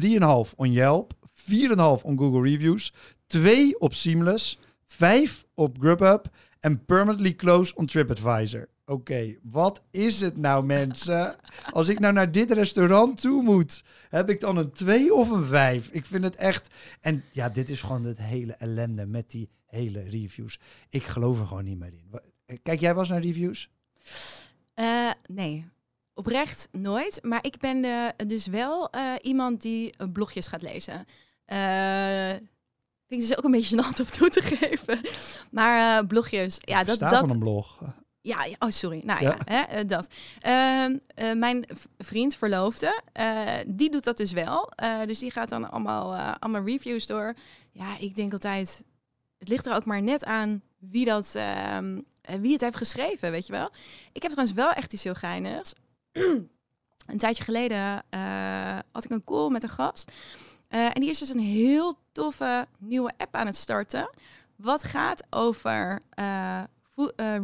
3,5 0.00 0.54
on 0.56 0.72
Yelp, 0.72 1.14
4,5 1.32 2.02
on 2.02 2.18
Google 2.18 2.42
Reviews, 2.42 2.92
2 3.26 3.80
op 3.80 3.94
Seamless, 3.94 4.58
5 4.84 5.46
op 5.54 5.76
Grubhub 5.80 6.26
en 6.60 6.84
permanently 6.84 7.34
closed 7.34 7.76
on 7.76 7.86
TripAdvisor. 7.86 8.68
Oké, 8.86 9.36
wat 9.42 9.82
is 9.90 10.20
het 10.20 10.36
nou 10.36 10.64
mensen? 10.64 11.36
Als 11.70 11.88
ik 11.88 11.98
nou 11.98 12.12
naar 12.12 12.32
dit 12.32 12.50
restaurant 12.50 13.20
toe 13.20 13.42
moet, 13.42 13.82
heb 14.08 14.30
ik 14.30 14.40
dan 14.40 14.56
een 14.56 14.72
2 14.72 15.14
of 15.14 15.30
een 15.30 15.44
5? 15.44 15.88
Ik 15.90 16.06
vind 16.06 16.24
het 16.24 16.36
echt... 16.36 16.68
En 17.00 17.24
ja, 17.32 17.48
dit 17.48 17.70
is 17.70 17.80
gewoon 17.80 18.04
het 18.04 18.18
hele 18.18 18.52
ellende 18.52 19.06
met 19.06 19.30
die 19.30 19.48
hele 19.66 20.00
reviews. 20.08 20.58
Ik 20.88 21.04
geloof 21.04 21.40
er 21.40 21.46
gewoon 21.46 21.64
niet 21.64 21.78
meer 21.78 21.92
in. 21.92 22.06
Wa- 22.10 22.22
Kijk, 22.62 22.80
jij 22.80 22.94
was 22.94 23.08
naar 23.08 23.20
reviews? 23.22 23.70
Eh, 24.74 25.10
nee, 25.30 25.68
oprecht 26.14 26.68
nooit. 26.72 27.18
Maar 27.22 27.44
ik 27.44 27.58
ben 27.58 27.84
eh, 27.84 28.26
dus 28.26 28.46
wel 28.46 28.90
eh, 28.90 29.12
iemand 29.22 29.62
die 29.62 29.92
eh, 29.96 30.06
blogjes 30.12 30.46
gaat 30.46 30.62
lezen. 30.62 31.06
Eh 31.44 32.30
vind 33.08 33.22
ik 33.22 33.28
dus 33.28 33.38
ook 33.38 33.44
een 33.44 33.50
beetje 33.50 33.76
gênant 33.82 34.00
om 34.00 34.06
toe 34.06 34.28
te 34.30 34.42
geven. 34.42 35.00
Maar 35.50 35.98
eh, 36.00 36.06
blogjes, 36.06 36.58
ja, 36.60 36.84
dat, 36.84 36.98
dat, 36.98 37.18
van 37.18 37.30
een 37.30 37.38
blog. 37.38 37.82
Ja, 38.26 38.46
oh 38.58 38.70
sorry. 38.70 39.02
Nou 39.04 39.22
Ja. 39.22 39.28
ja, 39.28 39.38
hè, 39.44 39.60
eh, 39.60 39.86
dat. 39.86 40.08
Ehm, 40.40 40.96
eh, 41.14 41.32
mijn 41.32 41.66
vriend 41.98 42.36
verloofde, 42.36 43.02
eh, 43.12 43.54
die 43.66 43.90
doet 43.90 44.04
dat 44.04 44.16
dus 44.16 44.32
wel. 44.32 44.72
Dus 45.06 45.18
die 45.18 45.30
gaat 45.30 45.48
dan 45.48 45.70
allemaal, 45.70 46.16
allemaal 46.38 46.64
reviews 46.64 47.06
door. 47.06 47.34
Ja, 47.72 47.98
ik 47.98 48.16
denk 48.16 48.32
altijd, 48.32 48.84
het 49.38 49.48
ligt 49.48 49.66
er 49.66 49.74
ook 49.74 49.84
maar 49.84 50.02
net 50.02 50.24
aan 50.24 50.62
wie, 50.78 51.04
dat, 51.04 51.34
ehm, 51.34 52.00
eh, 52.20 52.36
wie 52.40 52.52
het 52.52 52.60
heeft 52.60 52.76
geschreven, 52.76 53.30
weet 53.30 53.46
je 53.46 53.52
wel. 53.52 53.70
Ik 54.12 54.22
heb 54.22 54.30
trouwens 54.30 54.56
wel 54.56 54.72
echt 54.72 54.92
iets 54.92 55.04
heel 55.04 55.14
geinigs. 55.14 55.72
een 56.12 57.18
tijdje 57.18 57.44
geleden 57.44 58.02
had 58.92 59.04
ik 59.04 59.10
een 59.10 59.24
call 59.24 59.50
met 59.50 59.62
een 59.62 59.68
gast. 59.68 60.12
En 60.68 61.00
die 61.00 61.10
is 61.10 61.18
dus 61.18 61.28
een 61.28 61.40
heel 61.40 61.98
toffe 62.12 62.66
nieuwe 62.78 63.12
app 63.16 63.34
aan 63.34 63.46
het 63.46 63.56
starten. 63.56 64.10
Wat 64.56 64.84
gaat 64.84 65.22
over 65.30 66.00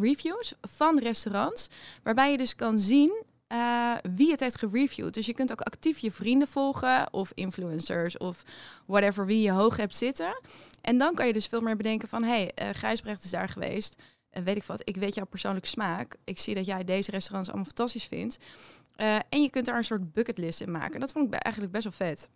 reviews 0.01 0.55
van 0.61 0.99
restaurants. 0.99 1.69
Waarbij 2.03 2.31
je 2.31 2.37
dus 2.37 2.55
kan 2.55 2.79
zien 2.79 3.25
eh, 3.53 3.95
wie 4.17 4.31
het 4.31 4.41
heeft 4.41 4.59
gereviewd. 4.59 5.15
Dus 5.15 5.27
je 5.27 5.35
kunt 5.35 5.53
ook 5.53 5.61
actief 5.61 5.99
je 5.99 6.11
vrienden 6.13 6.49
volgen 6.49 7.13
of 7.13 7.33
influencers 7.35 8.19
of 8.19 8.43
whatever 8.87 9.27
wie 9.27 9.43
je 9.43 9.51
hoog 9.51 9.77
hebt 9.77 9.97
zitten. 9.97 10.41
En 10.81 10.99
dan 10.99 11.15
kan 11.15 11.27
je 11.27 11.33
dus 11.33 11.47
veel 11.47 11.61
meer 11.61 11.77
bedenken 11.77 12.09
van... 12.09 12.23
hey, 12.23 12.53
eh, 12.55 12.69
Gijsbrecht 12.73 13.25
is 13.25 13.31
daar 13.31 13.49
geweest. 13.49 13.97
En 14.31 14.45
weet 14.45 14.57
ik 14.57 14.63
wat, 14.63 14.81
ik 14.85 14.97
weet 14.97 15.15
jouw 15.15 15.25
persoonlijke 15.25 15.69
smaak. 15.69 16.17
Ik 16.25 16.39
zie 16.39 16.55
dat 16.55 16.67
jij 16.67 16.85
deze 16.85 17.11
restaurants 17.11 17.49
allemaal 17.49 17.67
fantastisch 17.67 18.05
vindt. 18.05 18.39
Eh, 18.97 19.15
en 19.29 19.43
je 19.43 19.51
kunt 19.51 19.67
daar 19.67 19.77
een 19.77 19.85
soort 19.85 20.13
bucketlist 20.13 20.61
in 20.61 20.71
maken. 20.71 21.01
Dat 21.01 21.13
vond 21.13 21.35
ik 21.35 21.41
eigenlijk 21.41 21.73
best 21.73 21.85
wel 21.85 22.09
vet. 22.09 22.29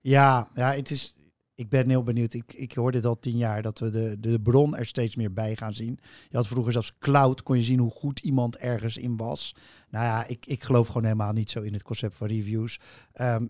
Ja, 0.00 0.48
ja, 0.54 0.72
het 0.72 0.90
is. 0.90 1.14
Ik 1.60 1.68
ben 1.68 1.88
heel 1.88 2.02
benieuwd. 2.02 2.32
Ik, 2.32 2.52
ik 2.52 2.72
hoor 2.72 2.92
dit 2.92 3.04
al 3.04 3.18
tien 3.18 3.36
jaar 3.36 3.62
dat 3.62 3.78
we 3.78 3.90
de, 3.90 4.16
de 4.20 4.40
bron 4.40 4.76
er 4.76 4.86
steeds 4.86 5.16
meer 5.16 5.32
bij 5.32 5.56
gaan 5.56 5.74
zien. 5.74 5.98
Je 6.28 6.36
had 6.36 6.46
vroeger 6.46 6.72
zelfs 6.72 6.98
cloud, 6.98 7.42
kon 7.42 7.56
je 7.56 7.62
zien 7.62 7.78
hoe 7.78 7.90
goed 7.90 8.18
iemand 8.18 8.56
ergens 8.56 8.96
in 8.96 9.16
was. 9.16 9.54
Nou 9.88 10.04
ja, 10.04 10.26
ik, 10.26 10.46
ik 10.46 10.62
geloof 10.62 10.86
gewoon 10.86 11.04
helemaal 11.04 11.32
niet 11.32 11.50
zo 11.50 11.60
in 11.60 11.72
het 11.72 11.82
concept 11.82 12.16
van 12.16 12.26
reviews. 12.26 12.80
Ehm, 13.12 13.46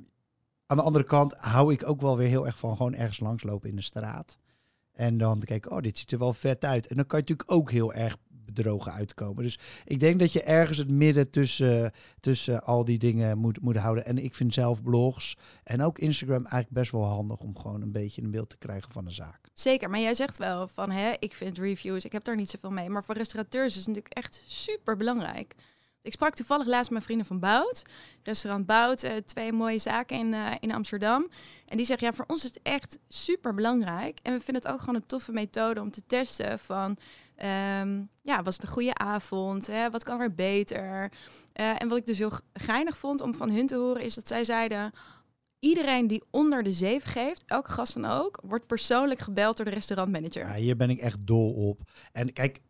aan 0.66 0.76
de 0.76 0.82
andere 0.82 1.04
kant 1.04 1.34
hou 1.34 1.72
ik 1.72 1.86
ook 1.88 2.00
wel 2.00 2.16
weer 2.16 2.28
heel 2.28 2.46
erg 2.46 2.58
van 2.58 2.76
gewoon 2.76 2.94
ergens 2.94 3.20
langslopen 3.20 3.68
in 3.68 3.76
de 3.76 3.82
straat. 3.82 4.38
En 4.92 5.18
dan 5.18 5.40
kijk, 5.40 5.70
oh, 5.70 5.80
dit 5.80 5.98
ziet 5.98 6.12
er 6.12 6.18
wel 6.18 6.32
vet 6.32 6.64
uit. 6.64 6.86
En 6.86 6.96
dan 6.96 7.06
kan 7.06 7.18
je 7.18 7.24
natuurlijk 7.28 7.58
ook 7.58 7.70
heel 7.70 7.94
erg 7.94 8.16
bedrogen 8.54 8.92
uitkomen. 8.92 9.42
Dus 9.42 9.58
ik 9.84 10.00
denk 10.00 10.18
dat 10.18 10.32
je 10.32 10.42
ergens 10.42 10.78
het 10.78 10.90
midden 10.90 11.30
tussen, 11.30 11.92
tussen 12.20 12.64
al 12.64 12.84
die 12.84 12.98
dingen 12.98 13.38
moet, 13.38 13.60
moet 13.60 13.76
houden. 13.76 14.06
En 14.06 14.18
ik 14.18 14.34
vind 14.34 14.54
zelf 14.54 14.82
blogs 14.82 15.36
en 15.64 15.82
ook 15.82 15.98
Instagram 15.98 16.42
eigenlijk 16.42 16.72
best 16.72 16.90
wel 16.92 17.04
handig 17.04 17.38
om 17.38 17.58
gewoon 17.58 17.82
een 17.82 17.92
beetje 17.92 18.22
een 18.22 18.30
beeld 18.30 18.50
te 18.50 18.58
krijgen 18.58 18.92
van 18.92 19.04
de 19.04 19.10
zaak. 19.10 19.38
Zeker, 19.52 19.90
maar 19.90 20.00
jij 20.00 20.14
zegt 20.14 20.38
wel 20.38 20.68
van, 20.68 20.90
hè, 20.90 21.12
ik 21.18 21.34
vind 21.34 21.58
reviews, 21.58 22.04
ik 22.04 22.12
heb 22.12 22.24
daar 22.24 22.36
niet 22.36 22.50
zoveel 22.50 22.70
mee. 22.70 22.88
Maar 22.88 23.04
voor 23.04 23.14
restaurateurs 23.14 23.72
is 23.72 23.76
het 23.76 23.86
natuurlijk 23.86 24.14
echt 24.14 24.42
super 24.46 24.96
belangrijk. 24.96 25.54
Ik 26.02 26.12
sprak 26.12 26.34
toevallig 26.34 26.66
laatst 26.66 26.90
met 26.90 27.02
vrienden 27.02 27.26
van 27.26 27.38
Bout. 27.38 27.82
Restaurant 28.22 28.66
Bout, 28.66 29.04
uh, 29.04 29.12
twee 29.26 29.52
mooie 29.52 29.78
zaken 29.78 30.18
in, 30.18 30.32
uh, 30.32 30.50
in 30.60 30.74
Amsterdam. 30.74 31.28
En 31.66 31.76
die 31.76 31.86
zeggen, 31.86 32.06
ja, 32.06 32.12
voor 32.12 32.24
ons 32.28 32.44
is 32.44 32.48
het 32.54 32.60
echt 32.62 32.98
super 33.08 33.54
belangrijk. 33.54 34.18
En 34.22 34.32
we 34.32 34.40
vinden 34.40 34.62
het 34.62 34.72
ook 34.72 34.80
gewoon 34.80 34.94
een 34.94 35.06
toffe 35.06 35.32
methode 35.32 35.80
om 35.80 35.90
te 35.90 36.02
testen 36.06 36.58
van... 36.58 36.96
Um, 37.42 38.10
ja, 38.22 38.42
was 38.42 38.54
het 38.54 38.62
een 38.62 38.72
goede 38.72 38.94
avond? 38.94 39.66
Hè? 39.66 39.90
Wat 39.90 40.04
kan 40.04 40.20
er 40.20 40.34
beter? 40.34 41.12
Uh, 41.60 41.82
en 41.82 41.88
wat 41.88 41.98
ik 41.98 42.06
dus 42.06 42.18
heel 42.18 42.32
geinig 42.52 42.96
vond 42.96 43.20
om 43.20 43.34
van 43.34 43.50
hun 43.50 43.66
te 43.66 43.76
horen, 43.76 44.02
is 44.02 44.14
dat 44.14 44.28
zij 44.28 44.44
zeiden... 44.44 44.92
Iedereen 45.58 46.06
die 46.06 46.22
onder 46.30 46.62
de 46.62 46.72
zeven 46.72 47.10
geeft, 47.10 47.42
elke 47.46 47.70
gast 47.70 47.94
dan 47.94 48.04
ook, 48.04 48.40
wordt 48.44 48.66
persoonlijk 48.66 49.20
gebeld 49.20 49.56
door 49.56 49.66
de 49.66 49.72
restaurantmanager. 49.72 50.46
Ja, 50.46 50.54
hier 50.54 50.76
ben 50.76 50.90
ik 50.90 51.00
echt 51.00 51.16
dol 51.20 51.52
op. 51.52 51.80
En 52.12 52.32
kijk, 52.32 52.60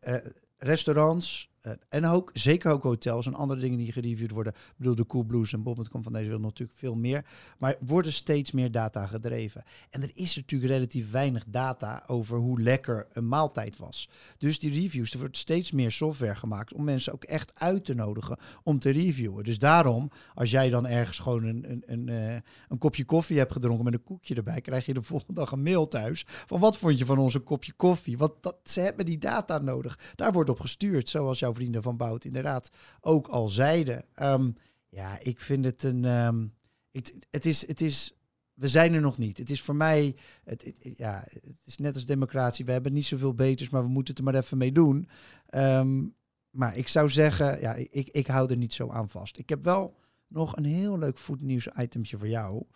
restaurants, 0.58 1.49
uh, 1.62 1.72
en 1.88 2.06
ook, 2.06 2.30
zeker 2.32 2.72
ook 2.72 2.82
hotels 2.82 3.26
en 3.26 3.34
andere 3.34 3.60
dingen 3.60 3.78
die 3.78 3.92
gereviewd 3.92 4.30
worden. 4.30 4.52
Ik 4.52 4.74
bedoel, 4.76 4.94
de 4.94 5.06
Cool 5.06 5.24
Blues 5.24 5.52
en 5.52 5.62
Bob.com 5.62 6.02
van 6.02 6.12
deze 6.12 6.24
wereld 6.24 6.42
natuurlijk 6.42 6.78
veel 6.78 6.94
meer. 6.94 7.24
Maar 7.58 7.76
worden 7.80 8.12
steeds 8.12 8.52
meer 8.52 8.70
data 8.70 9.06
gedreven. 9.06 9.64
En 9.90 10.02
er 10.02 10.10
is 10.14 10.36
natuurlijk 10.36 10.72
relatief 10.72 11.10
weinig 11.10 11.44
data 11.46 12.04
over 12.06 12.38
hoe 12.38 12.60
lekker 12.60 13.06
een 13.12 13.28
maaltijd 13.28 13.76
was. 13.76 14.08
Dus 14.38 14.58
die 14.58 14.72
reviews, 14.72 15.12
er 15.12 15.18
wordt 15.18 15.36
steeds 15.36 15.72
meer 15.72 15.92
software 15.92 16.34
gemaakt 16.34 16.72
om 16.72 16.84
mensen 16.84 17.12
ook 17.12 17.24
echt 17.24 17.52
uit 17.54 17.84
te 17.84 17.94
nodigen 17.94 18.38
om 18.62 18.78
te 18.78 18.90
reviewen. 18.90 19.44
Dus 19.44 19.58
daarom, 19.58 20.10
als 20.34 20.50
jij 20.50 20.70
dan 20.70 20.86
ergens 20.86 21.18
gewoon 21.18 21.44
een, 21.44 21.70
een, 21.70 21.82
een, 21.86 22.06
uh, 22.06 22.34
een 22.68 22.78
kopje 22.78 23.04
koffie 23.04 23.38
hebt 23.38 23.52
gedronken 23.52 23.84
met 23.84 23.94
een 23.94 24.04
koekje 24.04 24.34
erbij, 24.34 24.60
krijg 24.60 24.86
je 24.86 24.94
de 24.94 25.02
volgende 25.10 25.40
dag 25.40 25.52
een 25.52 25.62
mail 25.62 25.88
thuis 25.88 26.24
van 26.26 26.60
wat 26.60 26.76
vond 26.76 26.98
je 26.98 27.04
van 27.04 27.18
onze 27.18 27.38
kopje 27.38 27.72
koffie? 27.72 28.18
Want 28.18 28.32
dat, 28.40 28.56
ze 28.64 28.80
hebben 28.80 29.06
die 29.06 29.18
data 29.18 29.58
nodig. 29.58 29.98
Daar 30.14 30.32
wordt 30.32 30.50
op 30.50 30.60
gestuurd, 30.60 31.08
zoals 31.08 31.38
jouw 31.38 31.49
vrienden 31.54 31.82
van 31.82 31.96
Bout 31.96 32.24
inderdaad 32.24 32.70
ook 33.00 33.26
al 33.28 33.48
zeiden. 33.48 34.04
Um, 34.16 34.56
ja, 34.88 35.18
ik 35.18 35.40
vind 35.40 35.64
het 35.64 35.82
een. 35.82 36.04
Um, 36.04 36.54
het, 36.92 37.18
het, 37.30 37.46
is, 37.46 37.66
het 37.66 37.80
is. 37.80 38.14
We 38.54 38.68
zijn 38.68 38.94
er 38.94 39.00
nog 39.00 39.18
niet. 39.18 39.38
Het 39.38 39.50
is 39.50 39.62
voor 39.62 39.76
mij. 39.76 40.16
Het, 40.44 40.72
ja, 40.80 41.24
het 41.26 41.60
is 41.64 41.76
net 41.76 41.94
als 41.94 42.06
democratie. 42.06 42.64
We 42.64 42.72
hebben 42.72 42.92
niet 42.92 43.06
zoveel 43.06 43.34
beters, 43.34 43.68
maar 43.68 43.82
we 43.82 43.88
moeten 43.88 44.14
het 44.14 44.26
er 44.26 44.32
maar 44.32 44.42
even 44.42 44.58
mee 44.58 44.72
doen. 44.72 45.08
Um, 45.54 46.14
maar 46.50 46.76
ik 46.76 46.88
zou 46.88 47.08
zeggen, 47.08 47.60
ja, 47.60 47.74
ik, 47.74 48.08
ik 48.08 48.26
hou 48.26 48.50
er 48.50 48.56
niet 48.56 48.74
zo 48.74 48.90
aan 48.90 49.08
vast. 49.08 49.38
Ik 49.38 49.48
heb 49.48 49.62
wel 49.62 49.96
nog 50.26 50.56
een 50.56 50.64
heel 50.64 50.98
leuk 50.98 51.18
voetnieuws 51.18 51.68
itemtje 51.78 52.18
voor 52.18 52.28
jou. 52.28 52.66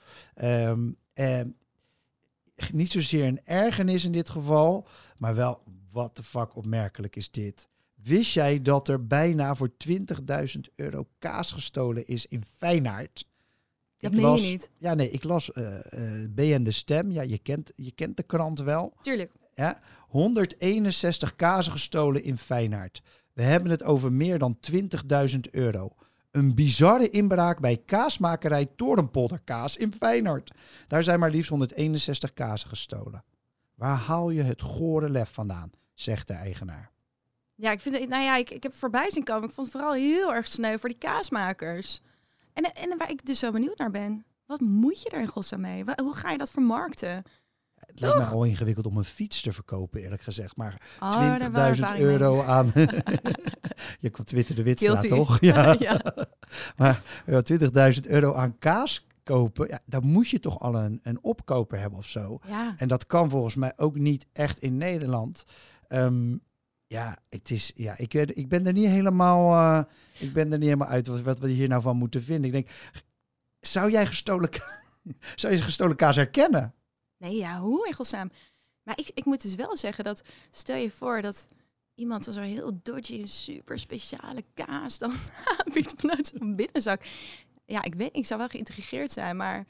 En 1.15 1.57
niet 2.73 2.93
zozeer 2.93 3.27
een 3.27 3.45
ergernis 3.45 4.05
in 4.05 4.13
dit 4.13 4.31
geval, 4.31 4.87
maar 5.19 5.35
wel 5.35 5.63
wat 5.91 6.17
de 6.17 6.23
fuck 6.23 6.57
opmerkelijk 6.57 7.17
is 7.17 7.31
dit. 7.31 7.69
Wist 8.05 8.33
jij 8.33 8.63
dat 8.63 8.89
er 8.89 9.07
bijna 9.07 9.55
voor 9.55 9.73
20.000 9.89 10.61
euro 10.75 11.07
kaas 11.19 11.53
gestolen 11.53 12.07
is 12.07 12.27
in 12.27 12.45
Feyenaard? 12.57 13.27
Dat 13.99 14.11
ik 14.13 14.17
meen 14.17 14.27
las, 14.27 14.45
je 14.45 14.51
niet. 14.51 14.71
Ja, 14.79 14.95
nee, 14.95 15.11
ik 15.11 15.25
las 15.25 15.51
uh, 15.55 15.79
uh, 15.91 16.27
BN 16.31 16.63
De 16.63 16.73
Stem. 16.73 17.11
Ja, 17.11 17.23
je 17.23 17.39
kent, 17.39 17.73
je 17.75 17.93
kent 17.93 18.17
de 18.17 18.23
krant 18.23 18.61
wel. 18.61 18.97
Tuurlijk. 19.01 19.33
Ja, 19.55 19.81
161 20.09 21.37
kazen 21.37 21.73
gestolen 21.73 22.25
in 22.25 22.39
Feyenaard. 22.39 23.03
We 23.33 23.43
hebben 23.43 23.71
het 23.71 23.83
over 23.83 24.13
meer 24.13 24.39
dan 24.39 24.59
20.000 24.73 25.41
euro. 25.51 25.95
Een 26.31 26.55
bizarre 26.55 27.11
inbraak 27.11 27.61
bij 27.61 27.77
kaasmakerij 27.77 28.67
Torenpolderkaas 28.77 29.77
in 29.77 29.93
Feyenaard. 29.93 30.53
Daar 30.89 31.05
zijn 31.05 31.19
maar 31.19 31.31
liefst 31.31 31.51
161 31.51 32.33
kazen 32.33 32.69
gestolen. 32.69 33.25
Waar 33.75 33.97
haal 33.97 34.31
je 34.31 34.43
het 34.43 34.63
gore 34.63 35.11
lef 35.11 35.31
vandaan, 35.33 35.71
zegt 35.95 36.27
de 36.27 36.35
eigenaar. 36.35 36.94
Ja, 37.55 37.71
ik 37.71 37.81
vind 37.81 37.99
het, 37.99 38.09
nou 38.09 38.23
ja, 38.23 38.37
ik, 38.37 38.51
ik 38.51 38.63
heb 38.63 38.75
voorbij 38.75 39.11
zien 39.11 39.25
komen. 39.25 39.49
Ik 39.49 39.55
vond 39.55 39.67
het 39.67 39.77
vooral 39.77 39.95
heel 39.95 40.35
erg 40.35 40.47
sneu 40.47 40.79
voor 40.79 40.89
die 40.89 40.99
kaasmakers. 40.99 42.01
En, 42.53 42.75
en 42.75 42.99
waar 42.99 43.11
ik 43.11 43.27
dus 43.27 43.39
zo 43.39 43.51
benieuwd 43.51 43.79
naar 43.79 43.91
ben, 43.91 44.25
wat 44.47 44.61
moet 44.61 45.03
je 45.03 45.11
er 45.11 45.21
in 45.21 45.27
godsnaam 45.27 45.61
mee? 45.61 45.85
Hoe 46.03 46.15
ga 46.15 46.31
je 46.31 46.39
dat 46.39 46.51
vermarkten? 46.51 47.25
Het 47.87 48.01
lijkt 48.01 48.17
me 48.17 48.25
al 48.25 48.45
ingewikkeld 48.45 48.87
om 48.87 48.97
een 48.97 49.05
fiets 49.05 49.43
te 49.43 49.53
verkopen, 49.53 50.03
eerlijk 50.03 50.23
gezegd. 50.23 50.57
Maar 50.57 50.81
oh, 51.01 51.37
20.000 51.97 52.01
euro 52.01 52.43
aan. 52.43 52.73
je 54.01 54.11
komt 54.11 54.27
Twitter 54.27 54.55
de 54.55 54.63
Witstraat, 54.63 55.09
toch? 55.09 55.41
Ja. 55.51 55.77
ja. 55.79 56.01
maar 56.77 57.03
ja, 57.27 57.43
20.000 57.95 58.01
euro 58.07 58.35
aan 58.35 58.59
kaas 58.59 59.07
kopen, 59.23 59.69
ja, 59.69 59.81
dan 59.87 60.07
moet 60.07 60.29
je 60.29 60.41
toch 60.41 60.61
al 60.61 60.75
een, 60.75 61.01
een 61.03 61.19
opkoper 61.23 61.79
hebben 61.79 61.99
of 61.99 62.07
zo. 62.07 62.39
Ja. 62.47 62.75
En 62.77 62.89
dat 62.89 63.07
kan 63.07 63.31
volgens 63.31 63.55
mij 63.55 63.73
ook 63.77 63.99
niet 63.99 64.27
echt 64.33 64.59
in 64.59 64.77
Nederland. 64.77 65.45
Um, 65.89 66.43
ja, 66.95 67.19
het 67.29 67.51
is, 67.51 67.73
ja 67.75 67.99
ik, 67.99 68.15
ik 68.15 68.49
ben 68.49 68.67
er 68.67 68.73
niet 68.73 68.89
helemaal, 68.89 69.53
uh, 69.53 69.83
ik 70.19 70.33
ben 70.33 70.53
er 70.53 70.59
niet 70.59 70.69
helemaal 70.69 70.89
uit 70.89 71.07
wat, 71.07 71.21
wat 71.21 71.39
we 71.39 71.49
hier 71.49 71.69
nou 71.69 71.83
van 71.83 71.97
moeten 71.97 72.23
vinden. 72.23 72.45
Ik 72.45 72.53
denk, 72.53 72.69
zou 73.61 73.91
jij 73.91 74.07
gestolen, 74.07 74.51
zou 75.35 75.53
je 75.53 75.63
gestolen 75.63 75.97
kaas 75.97 76.17
herkennen? 76.17 76.75
Nee, 77.19 77.37
ja, 77.37 77.61
hoe 77.61 77.87
in 77.87 77.93
godsnaam? 77.95 78.31
Maar 78.83 78.99
ik, 78.99 79.11
ik 79.15 79.25
moet 79.25 79.43
dus 79.43 79.55
wel 79.55 79.77
zeggen 79.77 80.05
dat, 80.05 80.23
stel 80.51 80.77
je 80.77 80.91
voor 80.91 81.23
dat 81.23 81.47
iemand 81.95 82.25
zo 82.25 82.41
heel 82.41 82.81
dodgy, 82.83 83.21
een 83.21 83.29
super 83.29 83.79
speciale 83.79 84.45
kaas 84.55 84.99
dan 84.99 85.13
aanbiedt 85.57 85.95
vanuit 85.97 86.33
zo'n 86.37 86.57
binnenzak. 86.57 87.03
Ja, 87.67 87.83
ik 87.83 87.95
weet, 87.95 88.17
ik 88.17 88.27
zou 88.27 88.41
wel 88.41 88.49
geïntegreerd 88.49 89.13
zijn, 89.13 89.37
maar 89.37 89.67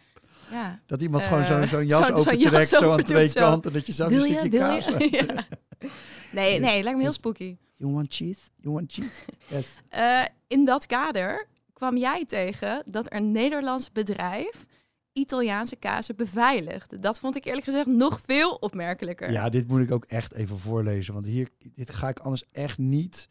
ja. 0.51 0.81
Dat 0.87 1.03
iemand 1.03 1.23
uh, 1.23 1.29
gewoon 1.29 1.45
zo'n 1.45 1.69
zo'n 1.69 1.87
jas 1.87 2.07
zo, 2.07 2.13
opentrekt, 2.13 2.69
zo, 2.69 2.93
aan 2.93 3.03
twee 3.03 3.33
kanten, 3.33 3.73
dat 3.73 3.87
je 3.87 3.93
zo 3.93 4.07
een 4.07 4.21
stukje 4.21 4.49
kaas 4.49 4.87
hebt. 4.87 5.47
Nee, 6.35 6.61
nee, 6.61 6.83
lijkt 6.83 6.99
me 6.99 7.05
heel 7.05 7.13
spooky. 7.13 7.57
You 7.77 7.93
want 7.93 8.15
cheese? 8.15 8.41
You 8.57 8.75
want 8.75 8.93
cheese? 8.93 9.25
Yes. 9.47 9.81
Uh, 9.97 10.25
in 10.57 10.65
dat 10.65 10.87
kader 10.87 11.49
kwam 11.73 11.97
jij 11.97 12.25
tegen 12.25 12.83
dat 12.87 13.07
er 13.07 13.17
een 13.17 13.33
Nederlands 13.33 13.93
bedrijf 13.93 14.67
Italiaanse 15.13 15.77
kazen 15.77 16.17
beveiligt. 16.17 17.03
Dat 17.03 17.19
vond 17.19 17.37
ik 17.37 17.45
eerlijk 17.45 17.65
gezegd 17.65 17.87
nog 17.87 18.21
veel 18.27 18.55
opmerkelijker. 18.55 19.31
Ja, 19.31 19.49
dit 19.49 19.69
moet 19.69 19.83
ik 19.83 19.91
ook 19.91 20.05
echt 20.05 20.35
even 20.35 20.59
voorlezen, 20.59 21.15
want 21.15 21.27
hier, 21.27 21.49
dit 21.75 21.91
ga 21.91 22.09
ik 22.09 22.19
anders 22.19 22.45
echt 22.53 22.79
niet. 22.79 23.29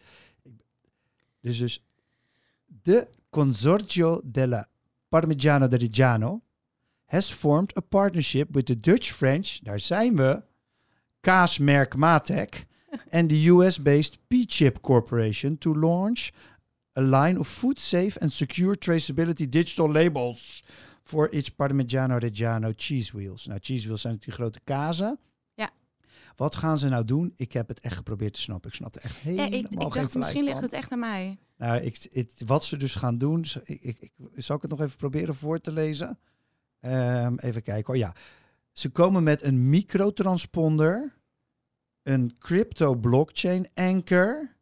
Dus 1.39 1.57
dus 1.57 1.85
de 2.65 3.07
Consortio 3.29 4.21
della 4.23 4.67
Parmigiano 5.09 5.67
di 5.67 5.75
Reggiano 5.75 6.41
has 7.05 7.31
formed 7.31 7.77
a 7.77 7.81
partnership 7.81 8.47
with 8.51 8.65
the 8.65 8.79
Dutch-French, 8.79 9.59
daar 9.61 9.79
zijn 9.79 10.15
we, 10.15 10.43
kaasmerk 11.19 11.95
Matek 11.95 12.65
and 13.11 13.29
the 13.29 13.51
US-based 13.51 14.17
P-Chip 14.27 14.81
Corporation 14.81 15.57
to 15.57 15.75
launch 15.75 16.31
a 16.93 17.01
line 17.01 17.39
of 17.39 17.47
food 17.47 17.79
safe 17.79 18.19
and 18.19 18.31
secure 18.31 18.77
traceability 18.77 19.49
digital 19.49 19.91
labels 19.91 20.63
for 21.03 21.27
its 21.31 21.49
Parmigiano 21.49 22.17
Reggiano 22.17 22.71
cheese 22.75 23.11
wheels. 23.17 23.45
Nou, 23.45 23.59
cheese 23.61 23.85
wheels 23.85 24.01
zijn 24.01 24.13
natuurlijk 24.13 24.41
grote 24.41 24.59
kazen. 24.63 25.19
Ja. 25.53 25.69
Wat 26.35 26.55
gaan 26.55 26.77
ze 26.77 26.89
nou 26.89 27.05
doen? 27.05 27.33
Ik 27.35 27.53
heb 27.53 27.67
het 27.67 27.79
echt 27.79 27.95
geprobeerd 27.95 28.33
te 28.33 28.41
snappen. 28.41 28.69
Ik 28.69 28.75
snap 28.75 28.95
er 28.95 29.01
echt 29.01 29.17
helemaal 29.17 29.45
ja, 29.45 29.57
ik, 29.57 29.67
ik 29.69 29.93
dacht, 29.93 30.15
misschien 30.15 30.43
ligt 30.43 30.61
het 30.61 30.73
echt 30.73 30.91
aan 30.91 30.99
mij. 30.99 31.37
Nou, 31.57 31.81
ik, 31.81 32.31
wat 32.45 32.65
ze 32.65 32.77
dus 32.77 32.95
gaan 32.95 33.17
doen, 33.17 33.45
ik, 33.63 33.81
ik, 33.99 34.11
zal 34.35 34.55
ik 34.55 34.61
het 34.61 34.71
nog 34.71 34.81
even 34.81 34.97
proberen 34.97 35.35
voor 35.35 35.59
te 35.59 35.71
lezen? 35.71 36.19
Um, 36.81 37.39
even 37.39 37.61
kijken 37.61 37.85
hoor. 37.85 37.97
Ja, 37.97 38.15
ze 38.71 38.89
komen 38.89 39.23
met 39.23 39.41
een 39.43 39.69
microtransponder, 39.69 41.13
een 42.03 42.35
crypto 42.39 42.95
blockchain 42.95 43.67
anchor, 43.73 44.55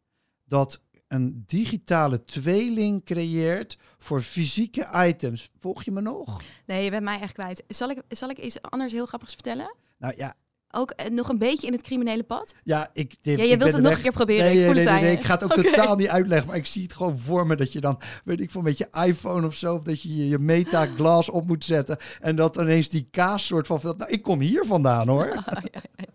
dat 0.44 0.80
een 1.08 1.42
digitale 1.46 2.24
tweeling 2.24 3.04
creëert 3.04 3.78
voor 3.98 4.22
fysieke 4.22 5.06
items. 5.08 5.50
Volg 5.58 5.82
je 5.82 5.90
me 5.90 6.00
nog? 6.00 6.40
Nee, 6.66 6.84
je 6.84 6.90
bent 6.90 7.02
mij 7.02 7.20
echt 7.20 7.32
kwijt. 7.32 7.62
Zal 7.68 7.90
ik, 7.90 8.02
zal 8.08 8.30
ik 8.30 8.38
iets 8.38 8.62
anders 8.62 8.92
heel 8.92 9.06
grappigs 9.06 9.34
vertellen? 9.34 9.74
Nou 9.98 10.14
ja, 10.16 10.34
ook 10.74 10.90
eh, 10.90 11.10
nog 11.10 11.28
een 11.28 11.38
beetje 11.38 11.66
in 11.66 11.72
het 11.72 11.82
criminele 11.82 12.22
pad? 12.22 12.54
Ja, 12.64 12.90
ik, 12.92 13.14
dit, 13.22 13.38
Ja, 13.38 13.44
je 13.44 13.56
wilt 13.56 13.72
het 13.72 13.82
nog 13.82 13.96
een 13.96 14.02
keer 14.02 14.12
proberen. 14.12 14.44
Nee, 14.44 14.58
ik 14.58 14.64
voel 14.64 14.74
nee, 14.74 14.82
het 14.82 14.92
nee, 14.92 15.02
nee, 15.02 15.16
ik 15.16 15.24
ga 15.24 15.34
het 15.34 15.44
ook 15.44 15.52
totaal 15.62 15.96
niet 15.96 16.08
uitleggen, 16.08 16.48
maar 16.48 16.56
ik 16.56 16.66
zie 16.66 16.82
het 16.82 16.92
gewoon 16.92 17.18
voor 17.18 17.46
me 17.46 17.56
dat 17.56 17.72
je 17.72 17.80
dan, 17.80 18.00
weet 18.24 18.40
ik 18.40 18.50
veel, 18.50 18.62
met 18.62 18.78
je 18.78 18.88
iPhone 19.06 19.46
of 19.46 19.54
zo, 19.54 19.74
of 19.74 19.82
dat 19.82 20.02
je 20.02 20.28
je, 20.28 20.38
Meta 20.38 20.86
Glass 20.86 21.28
op 21.28 21.46
moet 21.46 21.64
zetten 21.64 21.96
en 22.20 22.36
dat 22.36 22.56
ineens 22.56 22.88
die 22.88 23.08
kaas 23.10 23.46
soort 23.46 23.66
van, 23.66 23.80
nou, 23.82 24.10
ik 24.10 24.22
kom 24.22 24.40
hier 24.40 24.64
vandaan 24.64 25.08
hoor. 25.08 25.44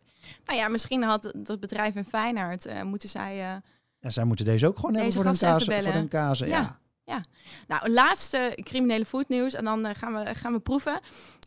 Nou 0.47 0.59
ja, 0.59 0.67
misschien 0.67 1.03
had 1.03 1.33
dat 1.35 1.59
bedrijf 1.59 1.95
in 1.95 2.05
Feyenoord, 2.05 2.65
eh, 2.65 2.81
moeten 2.81 3.09
zij... 3.09 3.31
eh, 3.31 3.55
Ja, 3.99 4.09
zij 4.09 4.23
moeten 4.23 4.45
deze 4.45 4.67
ook 4.67 4.75
gewoon 4.75 4.91
Deze 4.93 5.03
hebben 5.03 5.13
voor 5.23 5.31
hun, 5.31 5.57
kazen, 5.59 5.83
voor 5.83 5.93
hun 5.93 6.07
kazen. 6.07 6.47
Ja. 6.47 6.79
Ja. 7.03 7.23
Nou, 7.67 7.89
laatste 7.89 8.57
criminele 8.63 9.05
voetnieuws 9.05 9.53
en 9.53 9.63
dan 9.63 9.85
eh, 9.85 9.95
gaan, 9.95 10.13
we, 10.13 10.35
gaan 10.35 10.53
we 10.53 10.59
proeven. 10.59 10.99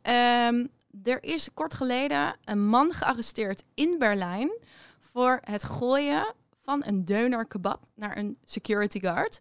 Ehm, 0.03 0.67
er 1.03 1.23
is 1.25 1.49
kort 1.55 1.75
geleden 1.75 2.37
een 2.45 2.67
man 2.67 2.93
gearresteerd 2.93 3.63
in 3.75 3.97
Berlijn 3.99 4.51
voor 5.13 5.41
het 5.45 5.65
gooien 5.65 6.33
van 6.63 6.83
een 6.87 7.05
deuner 7.05 7.47
kebab 7.47 7.83
naar 7.95 8.17
een 8.17 8.39
security 8.45 9.01
guard. 9.01 9.39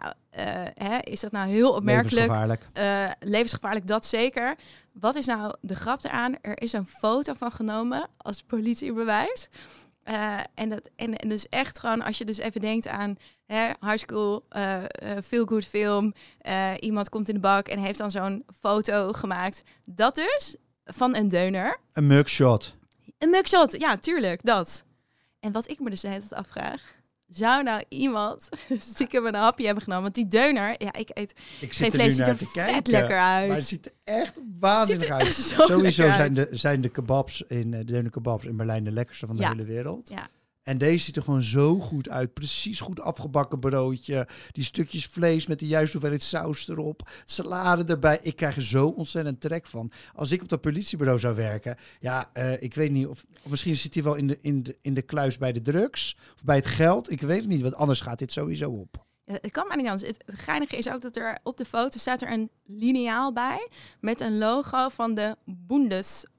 Nou, 0.00 0.14
eh, 0.30 0.88
hè, 0.88 0.98
is 0.98 1.20
dat 1.20 1.32
nou 1.32 1.48
heel 1.48 1.72
opmerkelijk? 1.72 2.12
Levensgevaarlijk. 2.12 2.68
Eh, 2.72 3.28
levensgevaarlijk, 3.28 3.86
dat 3.86 4.06
zeker. 4.06 4.56
Wat 4.92 5.14
is 5.14 5.26
nou 5.26 5.54
de 5.60 5.76
grap 5.76 6.04
eraan? 6.04 6.34
Er 6.40 6.62
is 6.62 6.72
een 6.72 6.86
foto 6.86 7.34
van 7.34 7.52
genomen 7.52 8.08
als 8.16 8.42
politiebewijs. 8.42 9.48
Eh, 10.02 10.38
en, 10.54 10.68
dat, 10.68 10.90
en, 10.96 11.16
en 11.16 11.28
dus 11.28 11.48
echt 11.48 11.78
gewoon, 11.78 12.02
als 12.02 12.18
je 12.18 12.24
dus 12.24 12.38
even 12.38 12.60
denkt 12.60 12.88
aan 12.88 13.16
hè, 13.46 13.66
high 13.80 13.96
school, 13.96 14.44
eh, 14.48 14.82
feel 15.24 15.46
good 15.46 15.64
film. 15.64 16.12
iemand 16.78 17.08
komt 17.08 17.28
in 17.28 17.34
de 17.34 17.40
bak 17.40 17.68
en 17.68 17.78
heeft 17.78 17.98
dan 17.98 18.10
zo'n 18.10 18.44
foto 18.60 19.12
gemaakt. 19.12 19.62
Dat 19.84 20.14
dus, 20.14 20.56
van 20.84 21.16
een 21.16 21.28
deuner. 21.28 21.78
Een 21.92 22.06
mugshot. 22.06 22.74
Een 23.18 23.30
mugshot, 23.30 23.80
ja, 23.80 23.96
tuurlijk, 23.96 24.44
dat. 24.44 24.84
En 25.40 25.52
wat 25.52 25.70
ik 25.70 25.80
me 25.80 25.90
dus 25.90 26.00
de 26.00 26.08
hele 26.08 26.20
tijd 26.20 26.40
afvraag... 26.40 27.02
Zou 27.36 27.62
nou 27.62 27.82
iemand 27.88 28.48
stiekem 28.92 29.26
een 29.26 29.34
hapje 29.34 29.64
hebben 29.64 29.82
genomen? 29.82 30.02
Want 30.02 30.14
die 30.14 30.26
deuner, 30.26 30.74
ja, 30.78 30.92
ik 30.92 31.10
eet 31.14 31.34
Ik 31.60 31.74
geen 31.74 31.86
er 31.86 31.92
vlees, 31.92 32.06
nu 32.06 32.12
ziet 32.14 32.28
er 32.28 32.36
vet 32.36 32.52
kijken. 32.52 32.92
lekker 32.92 33.16
Maar 33.16 33.40
het 33.42 33.50
uit. 33.50 33.66
ziet 33.66 33.86
er 33.86 33.92
echt 34.04 34.32
waanzinnig 34.60 35.08
uit. 35.08 35.34
Sowieso 35.68 36.02
zijn 36.02 36.20
uit. 36.20 36.34
de, 36.34 36.48
zijn 36.50 36.80
de 36.80 36.88
kebabs 36.88 37.42
in 37.42 37.72
eh, 37.74 37.78
de 37.78 37.84
deuner 37.84 38.10
kebabs 38.10 38.44
in 38.44 38.56
Berlijn 38.56 38.84
de 38.84 38.90
lekkerste 38.92 39.26
van 39.26 39.36
de 39.36 39.42
Ja. 39.42 39.48
hele 39.50 39.64
wereld. 39.64 40.08
Ja. 40.08 40.28
En 40.64 40.78
deze 40.78 41.04
ziet 41.04 41.16
er 41.16 41.22
gewoon 41.22 41.42
zo 41.42 41.78
goed 41.78 42.08
uit. 42.08 42.32
Precies 42.32 42.80
goed 42.80 43.00
afgebakken 43.00 43.60
broodje. 43.60 44.28
Die 44.52 44.64
stukjes 44.64 45.06
vlees 45.06 45.46
met 45.46 45.58
de 45.58 45.66
juiste 45.66 45.92
hoeveelheid 45.92 46.22
saus 46.22 46.68
erop. 46.68 47.10
Salade 47.24 47.92
erbij. 47.92 48.18
Ik 48.22 48.36
krijg 48.36 48.56
er 48.56 48.64
zo 48.64 48.86
ontzettend 48.86 49.40
trek 49.40 49.66
van. 49.66 49.90
Als 50.14 50.32
ik 50.32 50.42
op 50.42 50.48
dat 50.48 50.60
politiebureau 50.60 51.18
zou 51.18 51.34
werken. 51.36 51.76
Ja, 52.00 52.30
eh, 52.32 52.62
ik 52.62 52.74
weet 52.74 52.90
niet 52.90 53.06
of, 53.06 53.24
of 53.42 53.50
misschien 53.50 53.76
zit 53.76 53.94
hij 53.94 54.02
wel 54.02 54.14
in 54.14 54.26
de, 54.26 54.38
in, 54.40 54.62
de, 54.62 54.76
in 54.80 54.94
de 54.94 55.02
kluis 55.02 55.38
bij 55.38 55.52
de 55.52 55.62
drugs. 55.62 56.16
Of 56.34 56.44
bij 56.44 56.56
het 56.56 56.66
geld. 56.66 57.10
Ik 57.10 57.20
weet 57.20 57.40
het 57.40 57.48
niet. 57.48 57.62
Want 57.62 57.74
anders 57.74 58.00
gaat 58.00 58.18
dit 58.18 58.32
sowieso 58.32 58.70
op. 58.70 59.04
Het 59.24 59.50
kan 59.50 59.66
maar 59.66 59.76
niet 59.76 59.88
anders. 59.88 60.08
Het, 60.08 60.22
geinige 60.26 60.76
is 60.76 60.88
ook 60.88 61.02
dat 61.02 61.16
er 61.16 61.38
op 61.42 61.56
de 61.56 61.64
foto 61.64 61.98
staat 61.98 62.22
er 62.22 62.32
een 62.32 62.50
lineaal 62.64 63.32
bij 63.32 63.68
met 64.00 64.20
een 64.20 64.38
logo 64.38 64.88
van 64.88 65.14
de 65.14 65.36
Bundespolizei. 65.44 66.32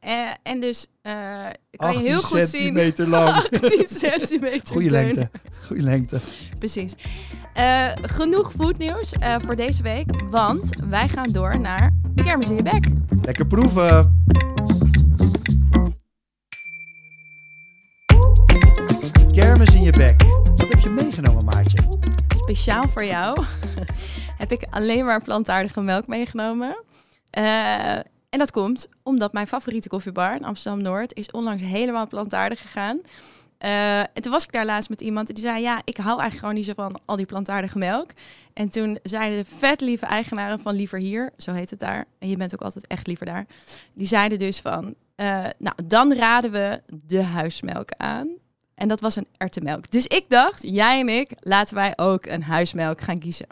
Eh, 0.00 0.30
en 0.42 0.60
dus 0.60 0.86
eh, 1.02 1.12
kan 1.70 1.90
je 1.90 1.96
18 1.96 2.06
heel 2.06 2.22
goed 2.22 2.38
zien. 2.38 2.46
centimeter 2.46 3.08
lang. 3.08 3.28
18 3.36 3.86
centimeter. 3.88 4.66
Goede 4.66 4.88
dun. 4.88 4.90
lengte. 4.90 5.30
Goede 5.66 5.82
lengte. 5.82 6.20
Precies. 6.58 6.94
Eh, 7.54 7.86
genoeg 8.02 8.52
voetnieuws 8.56 9.12
eh 9.12 9.34
voor 9.44 9.56
deze 9.56 9.82
week, 9.82 10.06
want 10.30 10.82
wij 10.88 11.08
gaan 11.08 11.32
door 11.32 11.60
naar 11.60 11.94
Kermis 12.14 12.48
in 12.48 12.56
je 12.56 12.62
bek. 12.62 12.86
Lekker 13.22 13.46
proeven. 13.46 14.24
Kermis 19.32 19.74
in 19.74 19.82
je 19.82 19.90
bek. 19.92 20.22
Wat 20.44 20.68
heb 20.68 20.78
je 20.78 20.90
meegenomen, 20.90 21.44
Maartje? 21.44 21.78
Speciaal 22.28 22.88
voor 22.88 23.04
jou 23.04 23.42
heb 24.38 24.52
ik 24.52 24.66
alleen 24.70 25.04
maar 25.04 25.22
plantaardige 25.22 25.80
melk 25.80 26.06
meegenomen. 26.06 26.76
En 28.36 28.42
dat 28.42 28.50
komt 28.50 28.88
omdat 29.02 29.32
mijn 29.32 29.46
favoriete 29.46 29.88
koffiebar 29.88 30.36
in 30.36 30.44
Amsterdam-Noord 30.44 31.14
is 31.14 31.30
onlangs 31.30 31.62
helemaal 31.62 32.06
plantaardig 32.06 32.60
gegaan. 32.60 33.00
Eh, 33.58 33.98
en 33.98 34.08
toen 34.20 34.32
was 34.32 34.44
ik 34.44 34.52
daar 34.52 34.64
laatst 34.64 34.90
met 34.90 35.00
iemand 35.00 35.26
die 35.26 35.38
zei, 35.38 35.62
ja, 35.62 35.80
ik 35.84 35.96
hou 35.96 36.20
eigenlijk 36.20 36.38
gewoon 36.38 36.54
niet 36.54 36.64
zo 36.64 36.72
van 36.74 37.00
al 37.04 37.16
die 37.16 37.26
plantaardige 37.26 37.78
melk. 37.78 38.10
En 38.52 38.68
toen 38.68 38.98
zeiden 39.02 39.38
de 39.38 39.50
vetlieve 39.56 40.06
eigenaren 40.06 40.60
van 40.60 40.74
Liever 40.74 40.98
Hier, 40.98 41.32
zo 41.36 41.52
heet 41.52 41.70
het 41.70 41.80
daar, 41.80 42.04
en 42.18 42.28
je 42.28 42.36
bent 42.36 42.54
ook 42.54 42.60
altijd 42.60 42.86
echt 42.86 43.06
liever 43.06 43.26
daar, 43.26 43.46
die 43.94 44.06
zeiden 44.06 44.38
dus 44.38 44.60
van, 44.60 44.94
eh, 45.14 45.44
nou, 45.58 45.76
dan 45.86 46.14
raden 46.14 46.50
we 46.50 46.82
de 47.04 47.22
huismelk 47.22 47.90
aan. 47.96 48.28
En 48.74 48.88
dat 48.88 49.00
was 49.00 49.16
een 49.16 49.28
erwtenmelk. 49.36 49.90
Dus 49.90 50.06
ik 50.06 50.24
dacht, 50.28 50.62
jij 50.62 51.00
en 51.00 51.08
ik, 51.08 51.30
laten 51.40 51.74
wij 51.74 51.92
ook 51.96 52.26
een 52.26 52.42
huismelk 52.42 53.00
gaan 53.00 53.18
kiezen. 53.18 53.46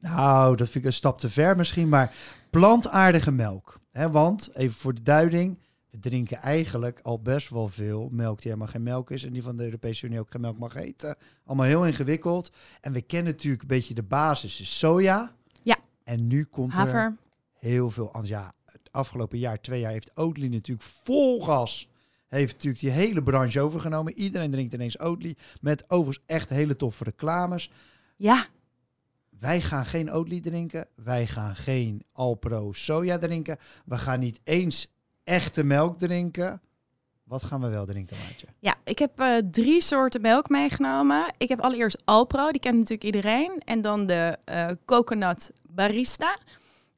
Nou, 0.00 0.56
dat 0.56 0.68
vind 0.68 0.84
ik 0.84 0.90
een 0.90 0.96
stap 0.96 1.18
te 1.18 1.28
ver 1.28 1.56
misschien, 1.56 1.88
maar 1.88 2.12
plantaardige 2.50 3.30
melk. 3.30 3.78
Want, 4.06 4.50
even 4.54 4.76
voor 4.76 4.94
de 4.94 5.02
duiding, 5.02 5.58
we 5.90 5.98
drinken 5.98 6.36
eigenlijk 6.36 7.00
al 7.02 7.22
best 7.22 7.48
wel 7.48 7.68
veel 7.68 8.08
melk 8.12 8.36
die 8.36 8.50
helemaal 8.50 8.72
geen 8.72 8.82
melk 8.82 9.10
is. 9.10 9.24
En 9.24 9.32
die 9.32 9.42
van 9.42 9.56
de 9.56 9.64
Europese 9.64 10.06
Unie 10.06 10.20
ook 10.20 10.30
geen 10.30 10.40
melk 10.40 10.58
mag 10.58 10.74
eten. 10.74 11.16
Allemaal 11.44 11.66
heel 11.66 11.86
ingewikkeld. 11.86 12.50
En 12.80 12.92
we 12.92 13.02
kennen 13.02 13.32
natuurlijk 13.32 13.62
een 13.62 13.68
beetje 13.68 13.94
de 13.94 14.02
basis, 14.02 14.60
is 14.60 14.78
soja. 14.78 15.32
Ja. 15.62 15.76
En 16.04 16.26
nu 16.26 16.44
komt 16.44 16.72
er 16.72 16.78
Haver, 16.78 17.16
heel 17.58 17.90
veel 17.90 18.12
anders. 18.12 18.28
Ja, 18.28 18.52
het 18.64 18.88
afgelopen 18.90 19.38
jaar, 19.38 19.60
twee 19.60 19.80
jaar, 19.80 19.92
heeft 19.92 20.16
Oatly 20.16 20.46
natuurlijk 20.46 20.88
vol 21.04 21.42
gas. 21.42 21.88
Heeft 22.28 22.52
natuurlijk 22.52 22.82
die 22.82 22.90
hele 22.90 23.22
branche 23.22 23.60
overgenomen. 23.60 24.18
Iedereen 24.18 24.50
drinkt 24.50 24.72
ineens 24.72 24.98
Oatly. 24.98 25.36
Met 25.60 25.90
overigens 25.90 26.24
echt 26.26 26.48
hele 26.48 26.76
toffe 26.76 27.04
reclames. 27.04 27.70
ja, 28.16 28.46
Wij 29.40 29.60
gaan 29.60 29.84
geen 29.86 30.12
Oatly 30.12 30.40
drinken. 30.40 30.86
Wij 30.94 31.26
gaan 31.26 31.56
geen 31.56 32.02
Alpro 32.12 32.72
soja 32.72 33.18
drinken. 33.18 33.56
We 33.84 33.98
gaan 33.98 34.20
niet 34.20 34.40
eens 34.44 34.86
echte 35.24 35.62
melk 35.64 35.98
drinken. 35.98 36.60
Wat 37.24 37.42
gaan 37.42 37.60
we 37.60 37.68
wel 37.68 37.86
drinken, 37.86 38.16
Maatje? 38.28 38.46
ja, 38.58 38.74
ik 38.84 38.98
heb 38.98 39.20
eh, 39.20 39.36
drie 39.50 39.80
soorten 39.80 40.20
melk 40.20 40.48
meegenomen. 40.48 41.34
Ik 41.36 41.48
heb 41.48 41.60
allereerst 41.60 42.02
Alpro, 42.04 42.50
die 42.50 42.60
kent 42.60 42.74
natuurlijk 42.74 43.04
iedereen. 43.04 43.62
En 43.64 43.80
dan 43.80 44.06
de 44.06 44.36
eh 44.44 44.68
coconut 44.84 45.50
barista. 45.62 46.38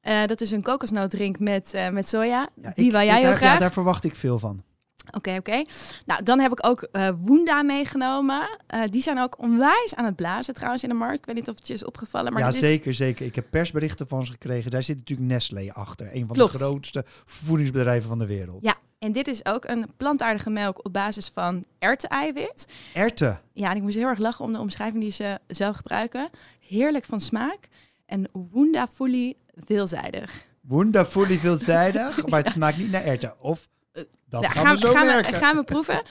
Eh, 0.00 0.24
dat 0.26 0.40
is 0.40 0.50
een 0.50 0.62
kokosnooddrink 0.62 1.38
met, 1.38 1.88
met 1.92 2.08
soja. 2.08 2.48
Ja, 2.62 2.72
die 2.74 2.84
ik- 2.84 2.90
wil 2.90 3.00
ik- 3.00 3.06
jij 3.06 3.16
heel 3.18 3.24
daar, 3.24 3.34
graag. 3.36 3.52
Ja, 3.52 3.58
daar 3.58 3.72
verwacht 3.72 4.04
ik 4.04 4.16
veel 4.16 4.38
van. 4.38 4.62
Oké, 5.10 5.36
oké. 5.36 5.64
Nou, 6.06 6.22
dan 6.22 6.38
heb 6.38 6.52
ik 6.52 6.66
ook 6.66 6.82
eh 6.82 7.08
Woenda 7.20 7.62
meegenomen. 7.62 8.58
Eh, 8.66 8.80
die 8.90 9.02
zijn 9.02 9.18
ook 9.18 9.38
onwijs 9.38 9.94
aan 9.94 10.04
het 10.04 10.16
blazen 10.16 10.54
trouwens 10.54 10.82
in 10.82 10.88
de 10.88 10.94
markt. 10.94 11.18
Ik 11.18 11.24
weet 11.24 11.34
niet 11.34 11.48
of 11.48 11.54
het 11.54 11.66
je 11.66 11.74
is 11.74 11.84
opgevallen, 11.84 12.32
maar 12.32 12.42
ja, 12.42 12.48
is... 12.48 12.58
zeker, 12.58 12.94
zeker. 12.94 13.26
Ik 13.26 13.34
heb 13.34 13.46
persberichten 13.50 14.08
van 14.08 14.26
ze 14.26 14.32
gekregen. 14.32 14.70
Daar 14.70 14.82
zit 14.82 14.96
natuurlijk 14.96 15.28
Nestlé 15.28 15.72
achter. 15.72 16.14
Een 16.14 16.26
van 16.26 16.36
Klopt. 16.36 16.52
de 16.52 16.58
grootste 16.58 17.04
voedingsbedrijven 17.24 18.08
van 18.08 18.18
de 18.18 18.26
wereld. 18.26 18.58
Ja, 18.62 18.74
en 18.98 19.12
dit 19.12 19.28
is 19.28 19.44
ook 19.44 19.64
een 19.64 19.86
plantaardige 19.96 20.50
melk 20.50 20.84
op 20.84 20.92
basis 20.92 21.28
van 21.28 21.64
erwteneiwit. 21.78 22.66
Ja, 23.52 23.70
en 23.70 23.76
ik 23.76 23.82
moest 23.82 23.96
heel 23.96 24.06
erg 24.06 24.18
lachen 24.18 24.44
om 24.44 24.52
de 24.52 24.58
omschrijving 24.58 25.02
die 25.02 25.12
ze 25.12 25.38
zelf 25.46 25.76
gebruiken. 25.76 26.30
Heerlijk 26.60 27.04
van 27.04 27.20
smaak 27.20 27.68
en 28.06 28.28
wonderfully 28.32 29.34
veelzijdig. 29.54 30.44
Wonderfully 30.60 31.38
veelzijdig, 31.38 32.26
maar 32.28 32.42
het 32.42 32.52
smaakt 32.52 32.76
niet 32.76 32.90
naar 32.90 33.04
erten. 33.04 33.40
Of 33.40 33.68
dat 34.30 34.42
Ja, 34.42 34.48
gaan, 34.50 34.74
we 34.74 34.80
zo 34.80 34.92
gaan, 34.92 35.06
merken. 35.06 35.32
we, 35.32 35.38
gaan 35.38 35.56
we 35.56 35.62
proeven. 35.64 36.02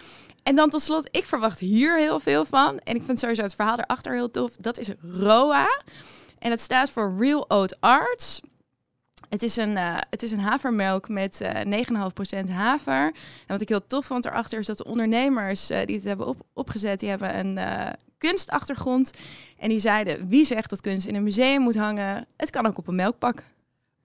En 0.44 0.56
dan 0.56 0.70
tot 0.70 0.82
slot, 0.82 1.08
ik 1.12 1.26
verwacht 1.26 1.60
hier 1.60 1.98
heel 1.98 2.20
veel 2.20 2.46
van. 2.46 2.80
En 2.80 2.96
ik 2.96 3.02
vind 3.04 3.20
sowieso 3.20 3.42
het 3.42 3.56
verhaal 3.56 3.80
erachter 3.80 4.14
heel 4.14 4.32
tof. 4.32 4.52
Dat 4.60 4.78
is 4.78 4.90
ROA. 5.02 5.82
En 6.40 6.50
dat 6.50 6.60
staat 6.60 6.92
voor 6.92 7.16
Real 7.18 7.46
Oat 7.48 7.82
Arts. 7.82 8.42
Het 9.30 9.44
is 9.44 9.56
een, 9.56 9.78
eh, 9.78 9.96
het 10.10 10.24
is 10.24 10.32
een 10.32 10.40
havermelk 10.40 11.10
met 11.10 11.42
eh 11.42 11.66
9,5% 11.66 12.50
haver. 12.50 13.06
En 13.06 13.14
wat 13.48 13.62
ik 13.62 13.70
heel 13.70 13.88
tof 13.88 14.06
vond 14.06 14.26
erachter 14.26 14.60
is 14.60 14.66
dat 14.66 14.78
de 14.78 14.86
ondernemers 14.86 15.70
eh, 15.70 15.86
die 15.86 15.96
het 15.96 16.06
hebben 16.06 16.28
op, 16.28 16.42
opgezet, 16.54 17.00
die 17.00 17.10
hebben 17.10 17.40
een 17.40 17.58
kunstachtergrond. 18.18 19.12
En 19.58 19.70
die 19.70 19.80
zeiden, 19.80 20.28
wie 20.28 20.46
zegt 20.46 20.70
dat 20.70 20.82
kunst 20.82 21.08
in 21.08 21.16
een 21.16 21.24
museum 21.24 21.62
moet 21.62 21.76
hangen? 21.78 22.26
Het 22.38 22.50
kan 22.50 22.66
ook 22.66 22.78
op 22.78 22.88
een 22.88 22.96
melkpak. 22.96 23.44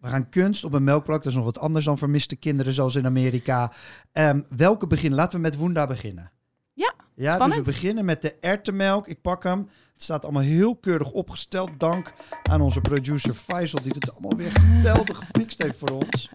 We 0.04 0.10
gaan 0.10 0.28
kunst 0.28 0.64
op 0.64 0.72
een 0.72 0.84
melkplak. 0.84 1.16
Dat 1.22 1.26
is 1.26 1.34
nog 1.34 1.44
wat 1.44 1.58
anders 1.58 1.84
dan 1.84 1.98
vermiste 1.98 2.36
kinderen 2.36 2.72
zoals 2.72 2.94
in 2.94 3.06
Amerika. 3.06 3.72
Ehm, 4.12 4.40
welke 4.56 4.86
beginnen? 4.86 5.18
Laten 5.18 5.36
we 5.36 5.42
met 5.42 5.56
Woenda 5.56 5.86
beginnen. 5.86 6.30
Ja, 6.72 6.94
ja 7.14 7.34
spannend. 7.34 7.64
Dus 7.64 7.74
we 7.74 7.80
beginnen 7.80 8.04
met 8.04 8.22
de 8.22 8.34
erwtenmelk. 8.40 9.08
Ik 9.08 9.20
pak 9.20 9.42
hem. 9.42 9.58
Het 9.92 10.02
staat 10.02 10.24
allemaal 10.24 10.42
heel 10.42 10.76
keurig 10.76 11.10
opgesteld. 11.10 11.70
Dank 11.78 12.12
aan 12.42 12.60
onze 12.60 12.80
producer 12.80 13.34
Faisal 13.34 13.82
die 13.82 13.92
het 13.92 14.12
allemaal 14.12 14.36
weer 14.36 14.50
geweldig 14.52 15.18
gefixt 15.18 15.62
heeft 15.62 15.78
voor 15.78 15.90
ons. 15.90 16.30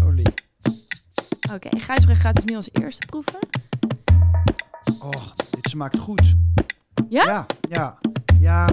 Holy. 0.00 0.26
Oké, 1.54 1.78
Gijsbrecht 1.78 2.20
gaat 2.20 2.34
dus 2.34 2.44
nu 2.44 2.56
als 2.56 2.68
eerste 2.72 3.06
proeven. 3.06 3.38
Oh, 5.00 5.26
dit 5.50 5.70
smaakt 5.70 5.98
goed. 5.98 6.34
Ja? 7.08 7.24
Ja, 7.24 7.46
ja. 7.68 7.98
Ja, 8.38 8.68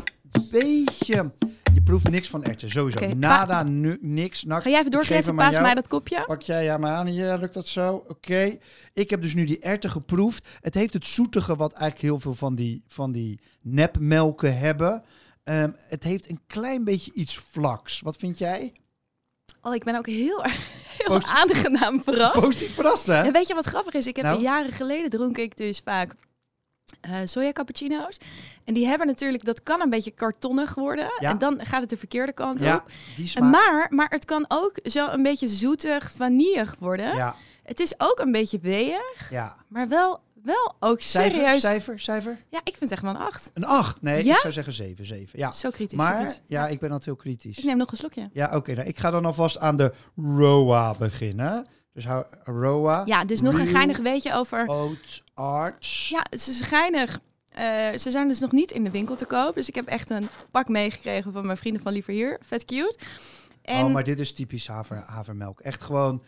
beetje. 0.52 1.32
Je 1.74 1.82
proeft 1.84 2.10
niks 2.10 2.30
van 2.30 2.44
erwten, 2.44 2.70
sowieso. 2.72 3.16
Nada, 3.16 3.64
nu, 3.64 3.98
niks. 4.02 4.44
Nak. 4.44 4.62
Ga 4.64 4.70
jij 4.70 4.80
even 4.80 4.92
doorkletsen, 4.92 5.32
aan 5.32 5.38
paas 5.52 5.60
mij 5.62 5.74
dat 5.74 5.88
kopje. 5.88 6.24
Pak 6.26 6.42
jij 6.42 6.64
ja 6.64 6.78
maar 6.78 6.92
aan 6.96 7.08
hier, 7.08 7.38
lukt 7.38 7.54
dat 7.54 7.68
zo? 7.68 8.04
Oké. 8.08 8.58
Ik 8.94 9.10
heb 9.10 9.22
dus 9.22 9.34
nu 9.34 9.46
die 9.46 9.60
erwten 9.60 9.92
geproefd. 9.92 10.48
Het 10.62 10.74
heeft 10.74 10.94
het 10.94 11.08
zoetige 11.08 11.56
wat 11.56 11.72
eigenlijk 11.74 12.02
heel 12.02 12.20
veel 12.20 12.34
van 12.34 12.56
die, 12.56 12.84
van 12.88 13.12
die 13.12 13.40
nepmelken 13.62 14.58
hebben. 14.58 15.04
Ehm, 15.44 15.72
het 15.88 16.04
heeft 16.04 16.30
een 16.30 16.40
klein 16.48 16.84
beetje 16.84 17.12
iets 17.14 17.38
vlaks. 17.38 18.02
Wat 18.02 18.18
vind 18.18 18.38
jij? 18.38 18.72
Oh, 19.62 19.76
ik 19.76 19.84
ben 19.84 19.96
ook 19.98 20.08
heel 20.08 20.44
erg 20.44 20.68
heel 20.98 21.08
Post- 21.20 21.28
aangenaam 21.28 22.02
verrast. 22.04 22.34
Positief 22.46 22.74
verrast, 22.74 23.06
hè? 23.06 23.22
En 23.22 23.34
weet 23.34 23.48
je 23.48 23.54
wat 23.54 23.66
grappig 23.66 23.94
is? 23.94 24.08
Ik 24.08 24.16
heb 24.16 24.26
Nou? 24.26 24.42
jaren 24.42 24.72
geleden 24.72 25.10
dronk 25.10 25.38
ik 25.38 25.58
dus 25.58 25.82
vaak 25.86 26.14
eh 27.02 27.16
soja 27.26 27.52
cappuccino's. 27.52 28.18
En 28.64 28.74
die 28.74 28.86
hebben 28.88 29.08
natuurlijk, 29.08 29.46
dat 29.46 29.64
kan 29.64 29.82
een 29.82 29.90
beetje 29.90 30.12
kartonnig 30.12 30.76
worden. 30.76 31.12
Ja. 31.20 31.30
En 31.30 31.38
dan 31.38 31.66
gaat 31.66 31.82
het 31.82 31.90
de 31.90 31.98
verkeerde 31.98 32.34
kant 32.34 32.60
Ja, 32.60 32.76
op. 32.76 32.84
die. 33.16 33.42
Maar, 33.44 33.88
maar 33.90 34.10
het 34.10 34.26
kan 34.26 34.46
ook 34.48 34.80
zo 34.84 35.08
een 35.10 35.24
beetje 35.24 35.48
zoetig, 35.48 36.12
vanillig 36.16 36.76
worden. 36.80 37.16
Ja, 37.16 37.36
Het 37.64 37.80
is 37.80 37.94
ook 37.98 38.20
een 38.20 38.32
beetje 38.32 38.60
weeig, 38.60 39.30
ja. 39.30 39.56
maar 39.68 39.88
wel, 39.88 40.20
wel 40.44 40.76
ook 40.80 41.02
Cijfer, 41.02 41.40
serieus. 41.40 41.60
cijfer, 41.62 42.00
cijfer? 42.00 42.38
Ja, 42.50 42.60
ik 42.64 42.76
vind 42.78 42.80
het 42.80 42.92
echt 42.92 43.02
wel 43.02 43.12
een 43.12 43.18
8. 43.18 43.52
Een 43.54 43.66
8. 43.66 44.02
Nee, 44.02 44.24
Ja? 44.26 44.34
ik 44.34 44.40
zou 44.40 44.54
zeggen 44.54 44.74
7, 44.74 45.06
7. 45.06 45.40
Ja. 45.40 45.52
Zo 45.52 45.70
kritisch. 45.70 45.98
Maar, 45.98 46.36
ja, 46.46 46.68
ik 46.68 46.80
ben 46.80 46.90
altijd 46.90 47.06
heel 47.06 47.16
kritisch. 47.16 47.58
Ik 47.58 47.64
neem 47.64 47.78
nog 47.78 47.92
een 47.92 47.98
slokje. 47.98 48.30
Ja, 48.34 48.56
oké. 48.56 48.74
nou, 48.74 48.88
ik 48.88 49.00
ga 49.00 49.12
dan 49.12 49.26
alvast 49.26 49.58
aan 49.58 49.76
de 49.76 49.94
ROA 50.16 50.94
beginnen. 51.00 51.68
Dus 51.94 52.06
ROA. 52.44 53.02
Ja, 53.06 53.26
dus 53.26 53.42
nog 53.42 53.60
een 53.60 53.68
geinig 53.68 53.98
weetje 53.98 54.34
over... 54.34 54.68
Oat 54.70 55.24
Arts. 55.34 56.10
Ja, 56.10 56.26
het 56.30 56.48
is 56.48 56.62
geinig. 56.62 57.20
Eh, 57.50 57.98
ze 57.98 58.12
zijn 58.12 58.28
dus 58.28 58.40
nog 58.40 58.52
niet 58.52 58.72
in 58.72 58.84
de 58.84 58.92
winkel 58.92 59.16
te 59.16 59.26
koop. 59.26 59.56
Dus 59.56 59.68
ik 59.68 59.76
heb 59.76 59.88
echt 59.88 60.10
een 60.10 60.28
pak 60.52 60.68
meegekregen 60.68 61.32
van 61.32 61.46
mijn 61.46 61.58
vrienden 61.58 61.82
van 61.82 61.94
Liever 61.94 62.14
Hier. 62.14 62.40
Vet 62.44 62.66
cute. 62.66 62.98
En 63.62 63.86
Oh, 63.86 63.94
maar 63.94 64.04
dit 64.04 64.20
is 64.20 64.34
typisch 64.34 64.68
haver, 64.68 65.04
havermelk. 65.06 65.60
Echt 65.60 65.82
gewoon 65.82 66.24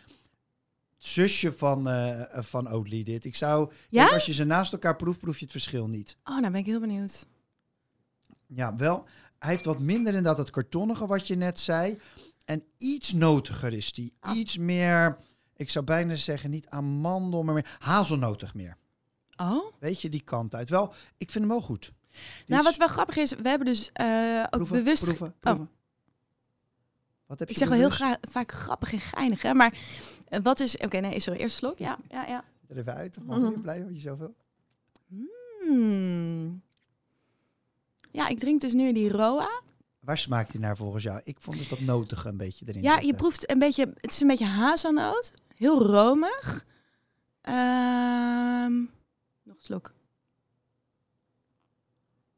het 0.96 1.06
zusje 1.06 1.52
van, 1.52 1.88
eh 1.88 2.42
van 2.42 2.68
Oatly 2.72 3.02
dit. 3.02 3.24
Ik 3.24 3.36
zou, 3.36 3.70
Ja? 3.88 4.02
denk, 4.02 4.14
als 4.14 4.26
je 4.26 4.32
ze 4.32 4.44
naast 4.44 4.72
elkaar 4.72 4.96
proeft, 4.96 5.18
proef 5.18 5.36
je 5.38 5.42
het 5.42 5.50
verschil 5.52 5.88
niet. 5.88 6.16
Oh, 6.24 6.38
nou 6.40 6.50
ben 6.50 6.60
ik 6.60 6.66
heel 6.66 6.80
benieuwd. 6.80 7.26
Ja, 8.46 8.76
wel. 8.76 9.04
Hij 9.38 9.50
heeft 9.52 9.64
wat 9.64 9.78
minder 9.78 10.14
inderdaad 10.14 10.38
het 10.38 10.50
kartonnige 10.50 11.06
wat 11.06 11.26
je 11.26 11.34
net 11.36 11.60
zei. 11.60 11.98
En 12.44 12.64
iets 12.78 13.12
notiger 13.12 13.72
is 13.72 13.92
die. 13.92 14.12
Ah. 14.20 14.36
Iets 14.36 14.58
meer, 14.58 15.16
ik 15.64 15.70
zou 15.70 15.84
bijna 15.84 16.14
zeggen, 16.14 16.50
niet 16.50 16.68
amandel, 16.68 17.42
maar 17.42 17.54
meer 17.54 17.76
hazelnotig 17.78 18.54
meer. 18.54 18.76
Oh? 19.36 19.72
Weet 19.78 20.00
je, 20.00 20.08
die 20.08 20.20
kant 20.22 20.54
uit. 20.54 20.68
Wel, 20.68 20.88
ik 21.16 21.30
vind 21.30 21.44
hem 21.44 21.48
wel 21.48 21.60
goed. 21.62 21.92
Die 22.10 22.22
Nou, 22.46 22.58
is- 22.60 22.66
wat 22.66 22.76
wel 22.76 22.88
grappig 22.88 23.16
is, 23.16 23.30
we 23.30 23.48
hebben 23.48 23.66
dus 23.66 23.90
eh, 23.92 24.40
ook 24.44 24.50
proeven, 24.50 24.76
bewust... 24.76 25.02
Oh. 25.02 25.08
Proeven, 25.08 25.34
proeven. 25.40 25.70
Wat 27.26 27.38
heb 27.38 27.48
Ik 27.48 27.54
je 27.54 27.60
zeg 27.60 27.68
wel 27.68 27.78
heel 27.78 27.88
bewust? 27.88 28.04
gra- 28.04 28.30
vaak 28.30 28.52
grappig 28.52 28.92
en 28.92 29.00
geinig, 29.00 29.42
hè. 29.42 29.54
Maar 29.54 29.78
eh, 30.28 30.40
wat 30.42 30.60
is... 30.60 30.76
Oké, 30.76 30.98
nee, 30.98 31.20
sorry. 31.20 31.38
Eerst 31.40 31.56
slok. 31.56 31.78
Ja, 31.78 31.98
ja, 32.10 32.26
ja. 32.26 32.44
Er 32.68 32.78
even 32.78 32.94
uit. 32.94 33.16
Of 33.18 33.24
mag 33.24 33.38
je 33.38 33.60
blij 33.60 33.78
dat 33.82 33.88
je 33.94 34.00
zoveel? 34.00 34.34
Hmm. 35.60 36.62
Ja, 38.10 38.28
ik 38.28 38.38
drink 38.38 38.60
dus 38.60 38.72
nu 38.72 38.92
die 38.92 39.08
Roa. 39.10 39.62
Waar 40.04 40.18
smaakt 40.18 40.52
hij 40.52 40.60
naar 40.60 40.76
volgens 40.76 41.02
jou? 41.04 41.20
Ik 41.24 41.36
vond 41.40 41.58
dus 41.58 41.68
dat 41.68 41.80
notige 41.80 42.28
een 42.28 42.36
beetje 42.36 42.64
erin. 42.68 42.82
Ja, 42.82 42.98
je 42.98 43.14
proeft 43.14 43.50
een 43.50 43.58
beetje... 43.58 43.92
Het 44.00 44.10
is 44.12 44.20
een 44.20 44.26
beetje 44.28 44.44
hazelnoot. 44.46 45.32
Heel 45.56 45.82
romig. 45.86 46.66
Ehm, 47.40 48.72
nog 49.42 49.56
een 49.56 49.62
slok. 49.62 49.92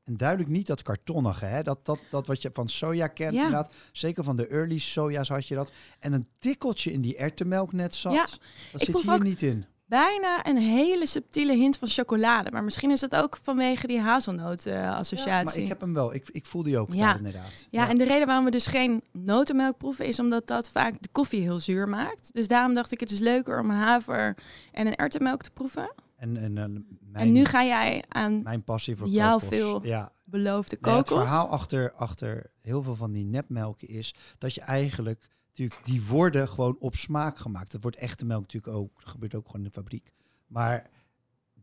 En 0.05 0.17
duidelijk 0.17 0.51
niet 0.51 0.67
dat 0.67 0.83
kartonnige, 0.83 1.45
hè? 1.45 1.63
Dat, 1.63 1.85
dat, 1.85 1.99
dat 2.11 2.27
wat 2.27 2.43
je 2.43 2.51
van 2.53 2.69
soja 2.69 3.07
kent, 3.07 3.35
Ja. 3.35 3.45
inderdaad. 3.45 3.73
Zeker 3.93 4.25
van 4.25 4.37
de 4.37 4.47
early 4.47 4.79
soja's 4.79 5.29
had 5.29 5.47
je 5.49 5.55
dat. 5.55 5.71
En 5.99 6.13
een 6.13 6.29
tikkeltje 6.39 6.93
in 6.93 7.01
die 7.01 7.17
erwtenmelk 7.17 7.73
net 7.73 7.95
zat. 7.95 8.13
Ja. 8.13 8.23
Dat 8.73 8.81
Ik 8.81 8.87
zit 8.87 9.01
hier 9.03 9.13
ook- 9.13 9.23
niet 9.23 9.43
in. 9.43 9.65
Bijna 9.87 10.47
een 10.47 10.57
hele 10.57 11.07
subtiele 11.07 11.53
hint 11.55 11.79
van 11.79 11.89
chocolade. 11.89 12.51
Maar 12.51 12.65
misschien 12.65 12.91
is 12.91 13.01
dat 13.01 13.15
ook 13.17 13.39
vanwege 13.43 13.87
die 13.87 13.97
Ja, 13.97 14.03
hazelnoot-associatie. 14.03 15.45
maar 15.45 15.57
ik 15.57 15.69
heb 15.69 15.81
hem 15.81 15.95
wel. 15.95 16.15
Ik, 16.15 16.29
ik 16.31 16.47
voel 16.47 16.63
die 16.63 16.79
ook 16.79 16.93
Ja. 16.95 17.07
daar 17.07 17.17
inderdaad. 17.17 17.67
Ja, 17.71 17.89
en 17.89 17.99
de 17.99 18.05
reden 18.05 18.27
waarom 18.27 18.45
we 18.45 18.51
dus 18.51 18.67
geen 18.67 19.03
notenmelk 19.13 19.77
proeven 19.79 20.07
is 20.07 20.19
omdat 20.21 20.47
dat 20.47 20.71
vaak 20.71 21.03
de 21.03 21.09
koffie 21.13 21.41
heel 21.41 21.61
zuur 21.61 21.89
maakt. 21.89 22.31
Dus 22.35 22.49
daarom 22.49 22.75
dacht 22.75 22.93
ik 22.93 23.01
het 23.01 23.11
is 23.11 23.19
leuker 23.19 23.61
om 23.61 23.71
een 23.71 23.77
haver 23.77 24.37
en 24.73 24.87
een 24.87 24.97
erwtenmelk 24.97 25.43
te 25.43 25.51
proeven. 25.51 25.93
En, 26.17 26.37
en, 26.37 26.59
eh, 26.59 26.65
mijn, 26.65 26.85
en 27.13 27.33
nu 27.33 27.45
ga 27.45 27.65
jij 27.65 28.05
aan 28.09 28.43
mijn 28.43 28.65
passie 28.65 28.97
voor 28.97 29.09
Jouw 29.09 29.39
kokos. 29.39 29.49
veel 29.57 29.87
Ja, 29.87 30.11
beloofde 30.25 30.77
Nee, 30.81 30.95
het 30.95 31.09
kokos. 31.09 31.23
verhaal 31.25 31.49
achter, 31.49 31.93
achter 31.93 32.51
heel 32.63 32.83
veel 32.83 32.95
van 32.95 33.13
die 33.13 33.25
nepmelken 33.25 33.89
is 33.89 34.15
dat 34.39 34.55
je 34.55 34.61
eigenlijk 34.61 35.29
natuurlijk 35.59 35.85
die 35.85 36.05
worden 36.05 36.49
gewoon 36.49 36.77
op 36.79 36.95
smaak 36.95 37.39
gemaakt. 37.39 37.73
Dat 37.73 37.83
wordt 37.83 37.97
echte 37.97 38.25
melk 38.25 38.41
natuurlijk 38.41 38.77
ook. 38.77 39.01
Dat 39.01 39.09
gebeurt 39.09 39.35
ook 39.35 39.47
gewoon 39.47 39.61
in 39.61 39.67
de 39.67 39.75
fabriek. 39.75 40.13
Maar 40.47 40.91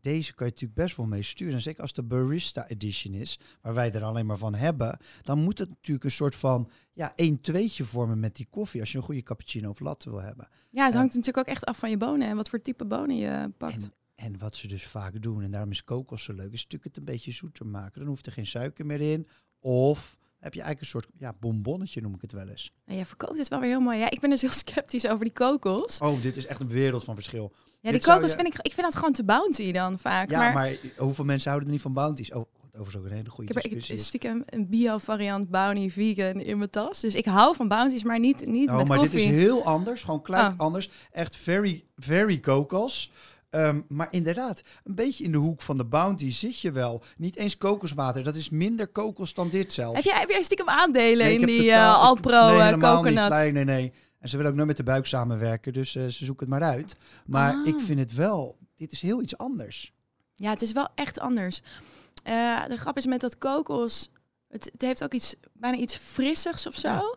deze 0.00 0.34
kan 0.34 0.46
je 0.46 0.52
natuurlijk 0.52 0.80
best 0.80 0.96
wel 0.96 1.06
mee 1.06 1.22
sturen. 1.22 1.54
En 1.54 1.60
zeker 1.60 1.82
als 1.82 1.92
de 1.92 2.02
barista 2.02 2.68
edition 2.68 3.14
is, 3.14 3.38
waar 3.60 3.74
wij 3.74 3.92
er 3.92 4.02
alleen 4.02 4.26
maar 4.26 4.38
van 4.38 4.54
hebben, 4.54 4.98
dan 5.22 5.42
moet 5.42 5.58
het 5.58 5.68
natuurlijk 5.68 6.04
een 6.04 6.10
soort 6.10 6.36
van 6.36 6.70
ja, 6.92 7.12
1 7.14 7.40
2tje 7.52 7.84
vormen 7.84 8.20
met 8.20 8.36
die 8.36 8.46
koffie 8.50 8.80
als 8.80 8.92
je 8.92 8.98
een 8.98 9.04
goede 9.04 9.22
cappuccino 9.22 9.70
of 9.70 9.80
latte 9.80 10.10
wil 10.10 10.20
hebben. 10.20 10.48
ja, 10.70 10.84
het 10.84 10.94
hangt 10.94 11.14
natuurlijk 11.14 11.48
ook 11.48 11.54
echt 11.54 11.64
af 11.64 11.78
van 11.78 11.90
je 11.90 11.96
bonen 11.96 12.28
en 12.28 12.36
wat 12.36 12.48
voor 12.48 12.60
type 12.60 12.84
bonen 12.84 13.16
je 13.16 13.52
pakt. 13.58 13.84
En, 13.84 13.92
en 14.14 14.38
wat 14.38 14.56
ze 14.56 14.68
dus 14.68 14.86
vaak 14.86 15.22
doen, 15.22 15.42
en 15.42 15.50
daarom 15.50 15.70
is 15.70 15.84
kokos 15.84 16.22
zo 16.24 16.32
leuk, 16.32 16.52
is 16.52 16.62
natuurlijk 16.62 16.84
het 16.84 16.96
een 16.96 17.04
beetje 17.04 17.32
zoeter 17.32 17.66
maken. 17.66 18.00
Dan 18.00 18.08
hoeft 18.08 18.26
er 18.26 18.32
geen 18.32 18.46
suiker 18.46 18.86
meer 18.86 19.00
in. 19.00 19.28
Of 19.60 20.16
heb 20.44 20.54
je 20.54 20.62
eigenlijk 20.62 20.80
een 20.80 21.00
soort 21.00 21.06
ja, 21.18 21.34
bonbonnetje, 21.40 22.00
noem 22.00 22.14
ik 22.14 22.20
het 22.20 22.32
wel 22.32 22.48
eens. 22.48 22.72
En 22.84 22.94
jij 22.96 23.06
verkoopt 23.06 23.38
het 23.38 23.48
wel 23.48 23.60
weer 23.60 23.68
heel 23.68 23.80
mooi. 23.80 23.98
Ja, 23.98 24.10
ik 24.10 24.20
ben 24.20 24.30
dus 24.30 24.40
heel 24.40 24.50
sceptisch 24.50 25.06
over 25.08 25.24
die 25.24 25.32
kokos. 25.34 25.98
Oh, 25.98 26.22
dit 26.22 26.36
is 26.36 26.46
echt 26.46 26.60
een 26.60 26.68
wereld 26.68 27.04
van 27.04 27.14
verschil. 27.14 27.52
Ja, 27.54 27.90
die 27.90 27.92
dit 27.92 28.04
kokos 28.04 28.30
je- 28.30 28.36
vind 28.36 28.46
ik, 28.46 28.54
ik 28.62 28.72
vind 28.72 28.86
dat 28.86 28.96
gewoon 28.96 29.12
te 29.12 29.24
bounty 29.24 29.72
dan 29.72 29.98
vaak. 29.98 30.30
Ja, 30.30 30.38
maar, 30.38 30.52
maar, 30.52 30.76
hoeveel 30.96 31.24
mensen 31.24 31.48
houden 31.48 31.68
er 31.68 31.74
niet 31.74 31.82
van 31.84 31.92
bounties? 31.92 32.32
Oh, 32.32 32.44
overigens 32.66 32.96
ook 32.96 33.04
een 33.04 33.10
hele 33.10 33.22
ik 33.24 33.30
goede 33.30 33.52
heb 33.54 33.62
er 33.64 33.70
discussie 33.70 33.94
ik, 33.94 34.00
is. 34.00 34.06
stiekem 34.06 34.42
een 34.46 34.68
bio-variant 34.68 35.50
brownie 35.50 35.92
vegan 35.92 36.40
in 36.40 36.58
mijn 36.58 36.70
tas. 36.70 37.00
Dus 37.00 37.14
ik 37.14 37.24
hou 37.24 37.54
van 37.56 37.68
bounties, 37.68 38.04
maar 38.04 38.18
niet, 38.18 38.46
niet 38.46 38.68
Oh, 38.68 38.76
met 38.76 38.88
maar 38.88 38.98
koffie. 38.98 39.18
dit 39.26 39.28
is 39.34 39.40
heel 39.42 39.64
anders, 39.64 40.02
gewoon 40.02 40.22
klein 40.22 40.52
Oh. 40.52 40.58
anders. 40.58 40.90
Echt 41.10 41.36
very, 41.36 41.84
very 41.96 42.38
kokos. 42.38 43.10
Ehm, 43.54 43.80
maar 43.88 44.08
inderdaad, 44.10 44.62
een 44.84 44.94
beetje 44.94 45.24
in 45.24 45.32
de 45.32 45.38
hoek 45.38 45.62
van 45.62 45.76
de 45.76 45.84
bounty 45.84 46.30
zit 46.30 46.60
je 46.60 46.72
wel. 46.72 47.02
Niet 47.16 47.36
eens 47.36 47.56
kokoswater, 47.56 48.22
dat 48.22 48.36
is 48.36 48.50
minder 48.50 48.86
kokos 48.88 49.34
dan 49.34 49.48
dit 49.50 49.72
zelfs. 49.72 49.94
Heb 49.96 50.04
jij, 50.04 50.18
heb 50.20 50.28
jij 50.30 50.42
stiekem 50.42 50.68
aandelen 50.68 51.26
Nee, 51.26 51.38
in 51.38 51.46
die 51.46 51.62
ik- 51.64 51.74
Alpro 51.76 52.30
nee, 52.46 52.56
eh, 52.58 52.64
helemaal 52.64 52.94
coconut? 53.02 53.22
Niet. 53.22 53.38
Nee, 53.38 53.52
nee, 53.52 53.64
nee. 53.64 53.92
En 54.18 54.28
ze 54.28 54.36
willen 54.36 54.50
ook 54.50 54.56
nooit 54.56 54.68
met 54.68 54.76
de 54.76 54.82
buik 54.82 55.06
samenwerken, 55.06 55.72
dus 55.72 55.94
eh, 55.94 56.02
ze 56.02 56.24
zoeken 56.24 56.50
het 56.50 56.58
maar 56.60 56.68
uit. 56.70 56.96
Maar 57.26 57.52
Ah. 57.54 57.66
ik 57.66 57.78
vind 57.80 57.98
het 57.98 58.14
wel, 58.14 58.56
dit 58.76 58.92
is 58.92 59.02
heel 59.02 59.22
iets 59.22 59.36
anders. 59.38 59.92
Ja, 60.36 60.50
het 60.50 60.62
is 60.62 60.72
wel 60.72 60.88
echt 60.94 61.20
anders. 61.20 61.60
De 62.68 62.76
grap 62.76 62.96
is 62.96 63.06
met 63.06 63.20
dat 63.20 63.38
kokos, 63.38 64.10
het, 64.48 64.64
het 64.72 64.82
heeft 64.82 65.04
ook 65.04 65.12
iets, 65.14 65.34
bijna 65.52 65.76
iets 65.76 65.96
frissigs 65.96 66.66
of 66.66 66.74
zo. 66.74 66.88
Ja. 66.88 67.14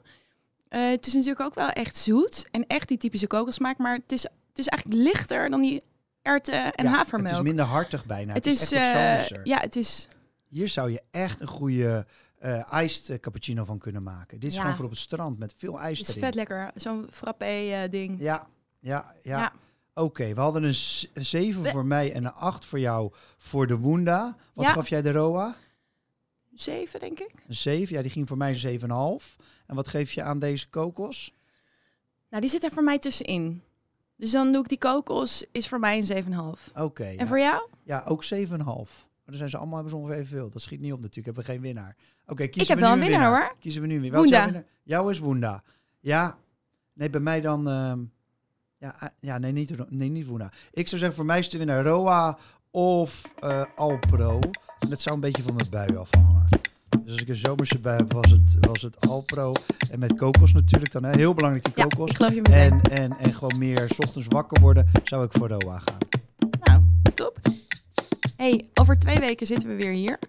Het 0.80 1.08
is 1.08 1.14
natuurlijk 1.14 1.42
ook 1.42 1.56
wel 1.56 1.70
echt 1.70 1.98
zoet 1.98 2.46
en 2.52 2.68
echt 2.68 2.88
die 2.88 2.98
typische 2.98 3.28
kokossmaak, 3.28 3.78
maar 3.78 3.94
het 3.94 4.12
is, 4.12 4.24
het 4.24 4.60
is 4.60 4.68
eigenlijk 4.68 5.02
lichter 5.04 5.50
dan 5.50 5.62
die 5.62 5.82
erwten 6.28 6.74
en 6.74 6.86
Ja, 6.86 6.92
havermelk. 6.92 7.28
Het 7.30 7.38
is 7.38 7.44
minder 7.44 7.66
hartig 7.66 8.06
bijna. 8.06 8.34
Het, 8.34 8.46
Het 8.46 8.54
is, 8.54 8.62
is, 8.62 8.72
echt 8.72 9.32
eh, 9.32 9.44
ja, 9.44 9.60
het 9.60 9.76
is, 9.76 10.08
Hier 10.48 10.70
zou 10.70 10.92
je 10.92 11.02
echt 11.12 11.42
een 11.42 11.48
goede 11.48 12.06
eh 12.38 12.82
iced 12.84 13.10
eh, 13.10 13.20
cappuccino 13.20 13.64
van 13.66 13.78
kunnen 13.78 14.04
maken. 14.04 14.40
Dit 14.40 14.50
is 14.50 14.56
Ja. 14.56 14.62
gewoon 14.62 14.76
voor 14.76 14.86
op 14.86 14.92
het 14.92 15.00
strand 15.00 15.40
met 15.40 15.54
veel 15.58 15.80
ijs 15.80 16.00
het 16.00 16.08
is 16.08 16.14
erin. 16.16 16.26
vet 16.28 16.36
lekker. 16.36 16.72
Zo'n 16.76 17.08
frappé 17.12 17.46
eh, 17.46 17.90
ding. 17.90 18.16
Ja, 18.22 18.48
ja, 18.80 19.14
ja. 19.24 19.40
Ja. 19.40 19.52
Oké, 19.94 20.34
we 20.34 20.42
hadden 20.42 20.64
een 20.64 20.74
7 21.26 21.62
We- 21.62 21.70
voor 21.70 21.86
mij 21.86 22.14
en 22.14 22.26
een 22.26 22.34
8 22.34 22.66
voor 22.66 22.80
jou 22.80 23.14
voor 23.38 23.68
de 23.68 23.78
Woenda. 23.78 24.36
Wat 24.54 24.66
Ja. 24.66 24.72
gaf 24.74 24.88
jij 24.88 25.02
de 25.02 25.12
Roa? 25.12 25.56
Zeven, 26.54 27.00
denk 27.00 27.20
ik. 27.20 27.34
Een 27.48 27.56
7. 27.56 27.96
Ja, 27.96 28.02
die 28.02 28.12
ging 28.12 28.28
voor 28.28 28.38
mij 28.38 28.50
een 28.50 28.56
7,5. 28.60 29.36
En 29.68 29.76
wat 29.76 29.88
geef 29.88 30.12
je 30.12 30.24
aan 30.24 30.40
deze 30.40 30.70
kokos? 30.70 31.34
Nou, 32.30 32.42
die 32.42 32.50
zit 32.52 32.64
er 32.64 32.72
voor 32.72 32.84
mij 32.84 33.00
tussenin. 33.00 33.62
Dus 34.18 34.32
dan 34.32 34.52
doe 34.52 34.62
ik 34.62 34.70
die 34.70 34.78
kokos, 34.78 35.46
is 35.52 35.68
voor 35.68 35.80
mij 35.80 35.98
een 35.98 36.24
7,5. 36.24 36.74
Oké. 36.74 37.04
En 37.04 37.18
ja. 37.18 37.26
voor 37.28 37.40
jou? 37.40 37.70
ja, 37.84 38.04
ook 38.08 38.24
7,5. 38.24 38.28
Maar 38.58 38.66
dan 39.26 39.36
zijn 39.36 39.50
ze 39.50 39.58
allemaal 39.58 39.76
hebben 39.76 39.94
ze 39.94 40.00
ongeveer 40.00 40.18
evenveel. 40.22 40.50
Dat 40.50 40.62
schiet 40.62 40.80
niet 40.80 40.94
op 40.94 41.02
natuurlijk. 41.02 41.26
Hebben 41.26 41.44
we 41.44 41.52
geen 41.52 41.62
winnaar. 41.62 41.96
Oké, 42.26 42.48
kiezen 42.48 42.62
Ik 42.62 42.68
heb 42.68 42.78
we 42.78 42.84
wel 42.84 42.96
nu 42.96 43.02
een 43.02 43.10
winnaar, 43.10 43.28
hoor. 43.28 43.56
Kiezen 43.60 43.82
we 43.82 43.88
nu 43.88 44.00
weer. 44.00 44.12
Jouw 44.12 44.20
Woenda. 44.20 44.44
winnaar? 44.44 44.66
Jouw 44.84 45.10
is 45.10 45.20
Woenda. 45.20 45.64
Ja. 46.00 46.38
Nee, 46.94 47.10
bij 47.10 47.20
mij 47.20 47.42
dan... 47.42 47.68
ehm, 47.68 48.00
ja, 48.78 48.96
ah, 49.00 49.10
ja, 49.20 49.38
nee, 49.38 49.52
niet, 49.52 49.90
nee, 49.90 50.10
niet 50.10 50.26
Woenda. 50.26 50.52
Ik 50.72 50.88
zou 50.88 51.00
zeggen, 51.00 51.18
voor 51.18 51.26
mij 51.26 51.40
is 51.40 51.50
de 51.50 51.58
winnaar 51.58 51.84
Roa 51.84 52.38
of 52.72 53.34
eh, 53.40 53.66
Alpro. 53.76 54.40
En 54.80 54.90
dat 54.90 55.02
zou 55.02 55.16
een 55.16 55.22
beetje 55.22 55.44
van 55.44 55.56
mijn 55.56 55.70
bui 55.70 55.98
afhangen. 55.98 56.46
Dus 57.04 57.12
als 57.12 57.22
ik 57.22 57.28
een 57.28 57.36
zomerse 57.36 57.80
bui 57.80 57.98
heb, 57.98 58.14
was 58.14 58.32
het, 58.32 58.58
was 58.66 58.82
het 58.82 59.08
Alpro. 59.08 59.54
En 59.92 60.00
met 60.00 60.16
kokos 60.16 60.54
natuurlijk 60.54 60.92
dan. 60.92 61.04
Hè. 61.04 61.16
Heel 61.16 61.34
belangrijk 61.34 61.66
die 61.66 61.74
Ja, 61.76 61.84
kokos. 61.84 62.10
ik 62.36 62.48
en, 62.48 62.82
en, 62.82 63.18
en 63.18 63.34
gewoon 63.34 63.58
meer 63.58 63.88
's 63.90 64.00
ochtends 64.00 64.28
wakker 64.30 64.62
worden, 64.62 64.90
zou 65.04 65.26
ik 65.26 65.32
voor 65.32 65.50
Roa 65.50 65.80
gaan. 65.80 65.98
Nou, 66.62 66.82
top. 67.14 67.38
hey, 68.36 68.70
over 68.74 69.00
twee 69.00 69.16
weken 69.20 69.46
zitten 69.48 69.70
we 69.70 69.76
weer 69.76 69.92
hier. 69.94 70.20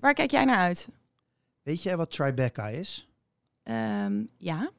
Waar 0.00 0.14
kijk 0.14 0.30
jij 0.30 0.44
naar 0.44 0.56
uit? 0.58 0.88
Weet 1.62 1.82
jij 1.82 1.96
wat 1.96 2.10
Tribeca 2.10 2.68
is? 2.68 3.08
Ehm, 3.62 4.22
ja. 4.38 4.70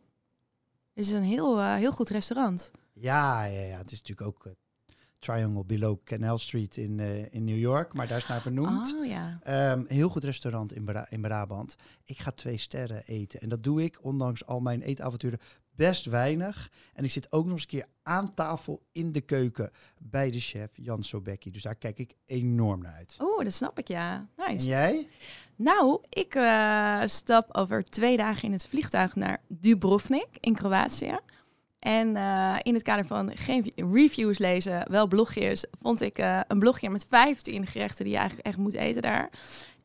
Het 0.94 1.06
is 1.06 1.12
een 1.12 1.24
heel, 1.24 1.60
eh, 1.60 1.76
heel 1.76 1.92
goed 1.92 2.10
restaurant. 2.10 2.72
Ja, 2.94 3.44
ja, 3.44 3.62
ja, 3.62 3.78
het 3.78 3.92
is 3.92 3.98
natuurlijk 4.02 4.28
ook 4.28 4.46
eh, 4.46 4.52
Triangle 5.22 5.64
Below 5.66 5.98
Canal 6.04 6.38
Street 6.38 6.78
in, 6.78 7.00
eh, 7.00 7.34
in 7.34 7.44
New 7.44 7.58
York, 7.58 7.94
maar 7.94 8.08
daar 8.08 8.18
is 8.18 8.28
naar 8.28 8.42
vernoemd. 8.42 8.96
Oh 9.00 9.06
ja. 9.06 9.40
Ehm, 9.44 9.84
heel 9.88 10.10
goed 10.10 10.24
restaurant 10.24 10.74
in, 10.74 10.84
Bra- 10.86 11.08
in 11.10 11.22
Brabant. 11.22 11.76
Ik 12.06 12.20
ga 12.20 12.32
twee 12.32 12.58
sterren 12.58 13.04
eten. 13.06 13.40
En 13.42 13.50
dat 13.50 13.64
doe 13.64 13.84
ik, 13.84 14.00
ondanks 14.02 14.46
al 14.46 14.60
mijn 14.60 14.82
eetavonturen, 14.82 15.40
best 15.76 16.06
weinig. 16.06 16.72
En 16.94 17.04
ik 17.04 17.12
zit 17.12 17.32
ook 17.32 17.44
nog 17.44 17.54
eens 17.54 17.62
een 17.62 17.68
keer 17.68 17.86
aan 18.04 18.34
tafel 18.34 18.82
in 18.92 19.12
de 19.12 19.22
keuken 19.22 19.72
bij 19.98 20.32
de 20.32 20.40
chef 20.40 20.70
Jan 20.74 21.04
Sobecki. 21.04 21.52
Dus 21.52 21.62
daar 21.62 21.76
kijk 21.76 22.00
ik 22.00 22.14
enorm 22.26 22.82
naar 22.82 22.94
uit. 22.94 23.18
Oeh, 23.22 23.44
dat 23.44 23.54
snap 23.54 23.80
ik, 23.80 23.88
ja. 23.88 24.28
En 24.38 24.54
Nice. 24.54 24.68
jij? 24.68 25.08
Nou, 25.56 26.02
ik 26.10 26.36
eh, 26.36 27.02
stap 27.06 27.56
over 27.58 27.84
twee 27.84 28.18
dagen 28.18 28.44
in 28.44 28.52
het 28.52 28.68
vliegtuig 28.68 29.16
naar 29.16 29.42
Dubrovnik 29.48 30.28
in 30.40 30.54
Kroatië. 30.56 31.18
En 31.82 32.16
eh, 32.16 32.56
in 32.62 32.74
het 32.74 32.84
kader 32.84 33.06
van 33.06 33.38
geen 33.38 33.72
reviews 33.76 34.38
lezen, 34.38 34.92
wel 34.92 35.08
blogjes, 35.08 35.66
vond 35.82 36.02
ik 36.02 36.18
eh, 36.18 36.40
een 36.48 36.60
blogje 36.60 36.90
met 36.90 37.06
15 37.10 37.68
gerechten 37.68 38.04
die 38.04 38.14
je 38.14 38.20
eigenlijk 38.20 38.48
echt 38.48 38.58
moet 38.58 38.74
eten 38.74 39.02
daar. 39.02 39.30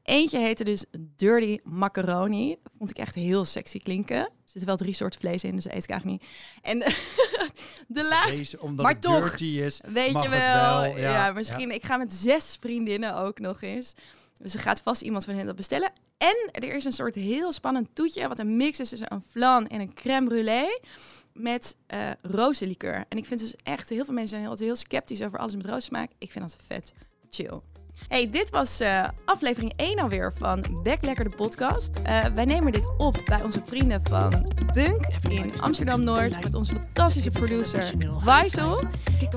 Eentje 0.03 0.39
heette 0.39 0.65
dus 0.65 0.85
Dirty 1.17 1.59
Macaroni. 1.63 2.57
Vond 2.79 2.91
ik 2.91 2.99
echt 2.99 3.15
heel 3.15 3.45
sexy 3.45 3.79
klinken. 3.79 4.17
Er 4.17 4.31
zitten 4.45 4.67
wel 4.67 4.77
drie 4.77 4.93
soorten 4.93 5.21
vlees 5.21 5.45
in, 5.45 5.55
dus 5.55 5.65
dat 5.65 5.73
eet 5.73 5.85
ik 5.85 5.91
eigenlijk 5.91 6.23
niet. 6.23 6.31
En 6.63 6.79
de 7.97 8.05
laatste, 8.05 8.37
Deze, 8.37 8.61
omdat 8.61 8.85
maar 8.85 8.95
het 8.95 9.03
toch, 9.03 9.29
dirty 9.29 9.45
is. 9.45 9.81
weet 9.85 10.13
mag 10.13 10.23
je 10.23 10.29
het 10.29 10.39
wel. 10.39 10.81
wel, 10.81 10.97
Ja, 10.97 11.27
ja, 11.27 11.33
misschien. 11.33 11.71
Ik 11.71 11.85
ga 11.85 11.97
met 11.97 12.13
zes 12.13 12.57
vriendinnen 12.61 13.17
ook 13.17 13.39
nog 13.39 13.63
eens. 13.63 13.95
Dus 14.43 14.55
er 14.55 14.61
gaat 14.61 14.81
vast 14.81 15.03
iemand 15.03 15.25
van 15.25 15.35
hen 15.35 15.47
dat 15.47 15.57
bestellen. 15.57 15.93
En 16.19 16.49
er 16.53 16.75
is 16.75 16.85
een 16.85 16.93
soort 16.93 17.15
heel 17.15 17.53
spannend 17.53 17.89
toetje, 17.93 18.29
wat 18.29 18.39
een 18.39 18.57
mix 18.57 18.81
is 18.81 18.89
tussen 18.89 19.13
een 19.13 19.25
flan 19.31 19.67
en 19.67 19.81
een 19.81 19.95
crème 19.95 20.31
brûlée 20.31 20.89
met 21.37 21.77
eh 21.87 22.11
rozenlikeur. 22.23 23.05
En 23.09 23.19
ik 23.19 23.27
vind 23.27 23.41
dus 23.41 23.57
echt, 23.63 23.89
heel 23.89 24.05
veel 24.05 24.15
mensen 24.15 24.37
zijn 24.37 24.49
altijd 24.49 24.69
heel 24.69 24.77
sceptisch 24.77 25.23
over 25.23 25.39
alles 25.39 25.57
met 25.57 25.67
rozensmaak. 25.67 26.11
Ik 26.19 26.33
vind 26.33 26.49
dat 26.49 26.59
vet 26.67 26.93
chill. 27.31 27.61
Hey, 28.09 28.31
dit 28.31 28.51
was 28.51 28.81
eh, 28.81 29.05
aflevering 29.25 29.73
1 29.77 29.99
alweer 29.99 30.33
van 30.39 30.65
Back 30.83 31.03
Lekker 31.05 31.31
de 31.31 31.37
podcast. 31.37 31.91
Eh, 32.03 32.25
wij 32.35 32.45
nemen 32.45 32.73
dit 32.73 32.89
op 32.99 33.23
bij 33.25 33.43
onze 33.43 33.63
vrienden 33.67 34.01
van 34.03 34.53
Bunk 34.75 35.07
in 35.29 35.61
Amsterdam-Noord 35.61 36.43
met 36.43 36.55
onze 36.55 36.73
fantastische 36.73 37.31
producer 37.31 37.93
Faisal. 38.23 38.85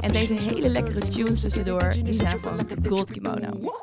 En 0.02 0.12
deze 0.12 0.34
hele 0.34 0.70
lekkere 0.70 1.08
tunes 1.08 1.42
tussendoor, 1.42 1.92
die 2.04 2.14
zijn 2.14 2.40
van 2.42 2.68
Gold 2.88 3.12
Kimono. 3.12 3.74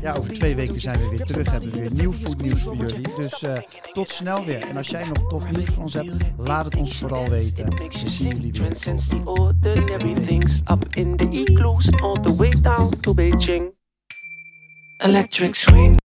Ja, 0.00 0.14
over 0.14 0.32
twee 0.32 0.54
weken 0.54 0.80
zijn 0.80 1.00
we 1.00 1.08
weer 1.08 1.24
terug. 1.24 1.50
Hebben 1.50 1.70
we 1.70 1.80
weer 1.80 1.92
nieuw 1.92 2.12
foodnieuws 2.12 2.62
voor 2.62 2.76
jullie. 2.76 3.14
Dus 3.16 3.42
eh, 3.42 3.58
tot 3.92 4.10
snel 4.10 4.44
weer. 4.44 4.68
En 4.68 4.76
als 4.76 4.88
jij 4.88 5.04
nog 5.04 5.28
tof 5.28 5.50
nieuws 5.50 5.68
van 5.68 5.82
ons 5.82 5.94
hebt, 5.94 6.10
laat 6.36 6.64
het 6.64 6.76
ons 6.76 6.98
vooral 6.98 7.28
weten. 7.28 7.76
We 7.76 8.08
zien 8.08 8.28
jullie 8.28 8.52
weer. 8.52 8.60
Electric 15.02 15.56
swing. 15.56 16.01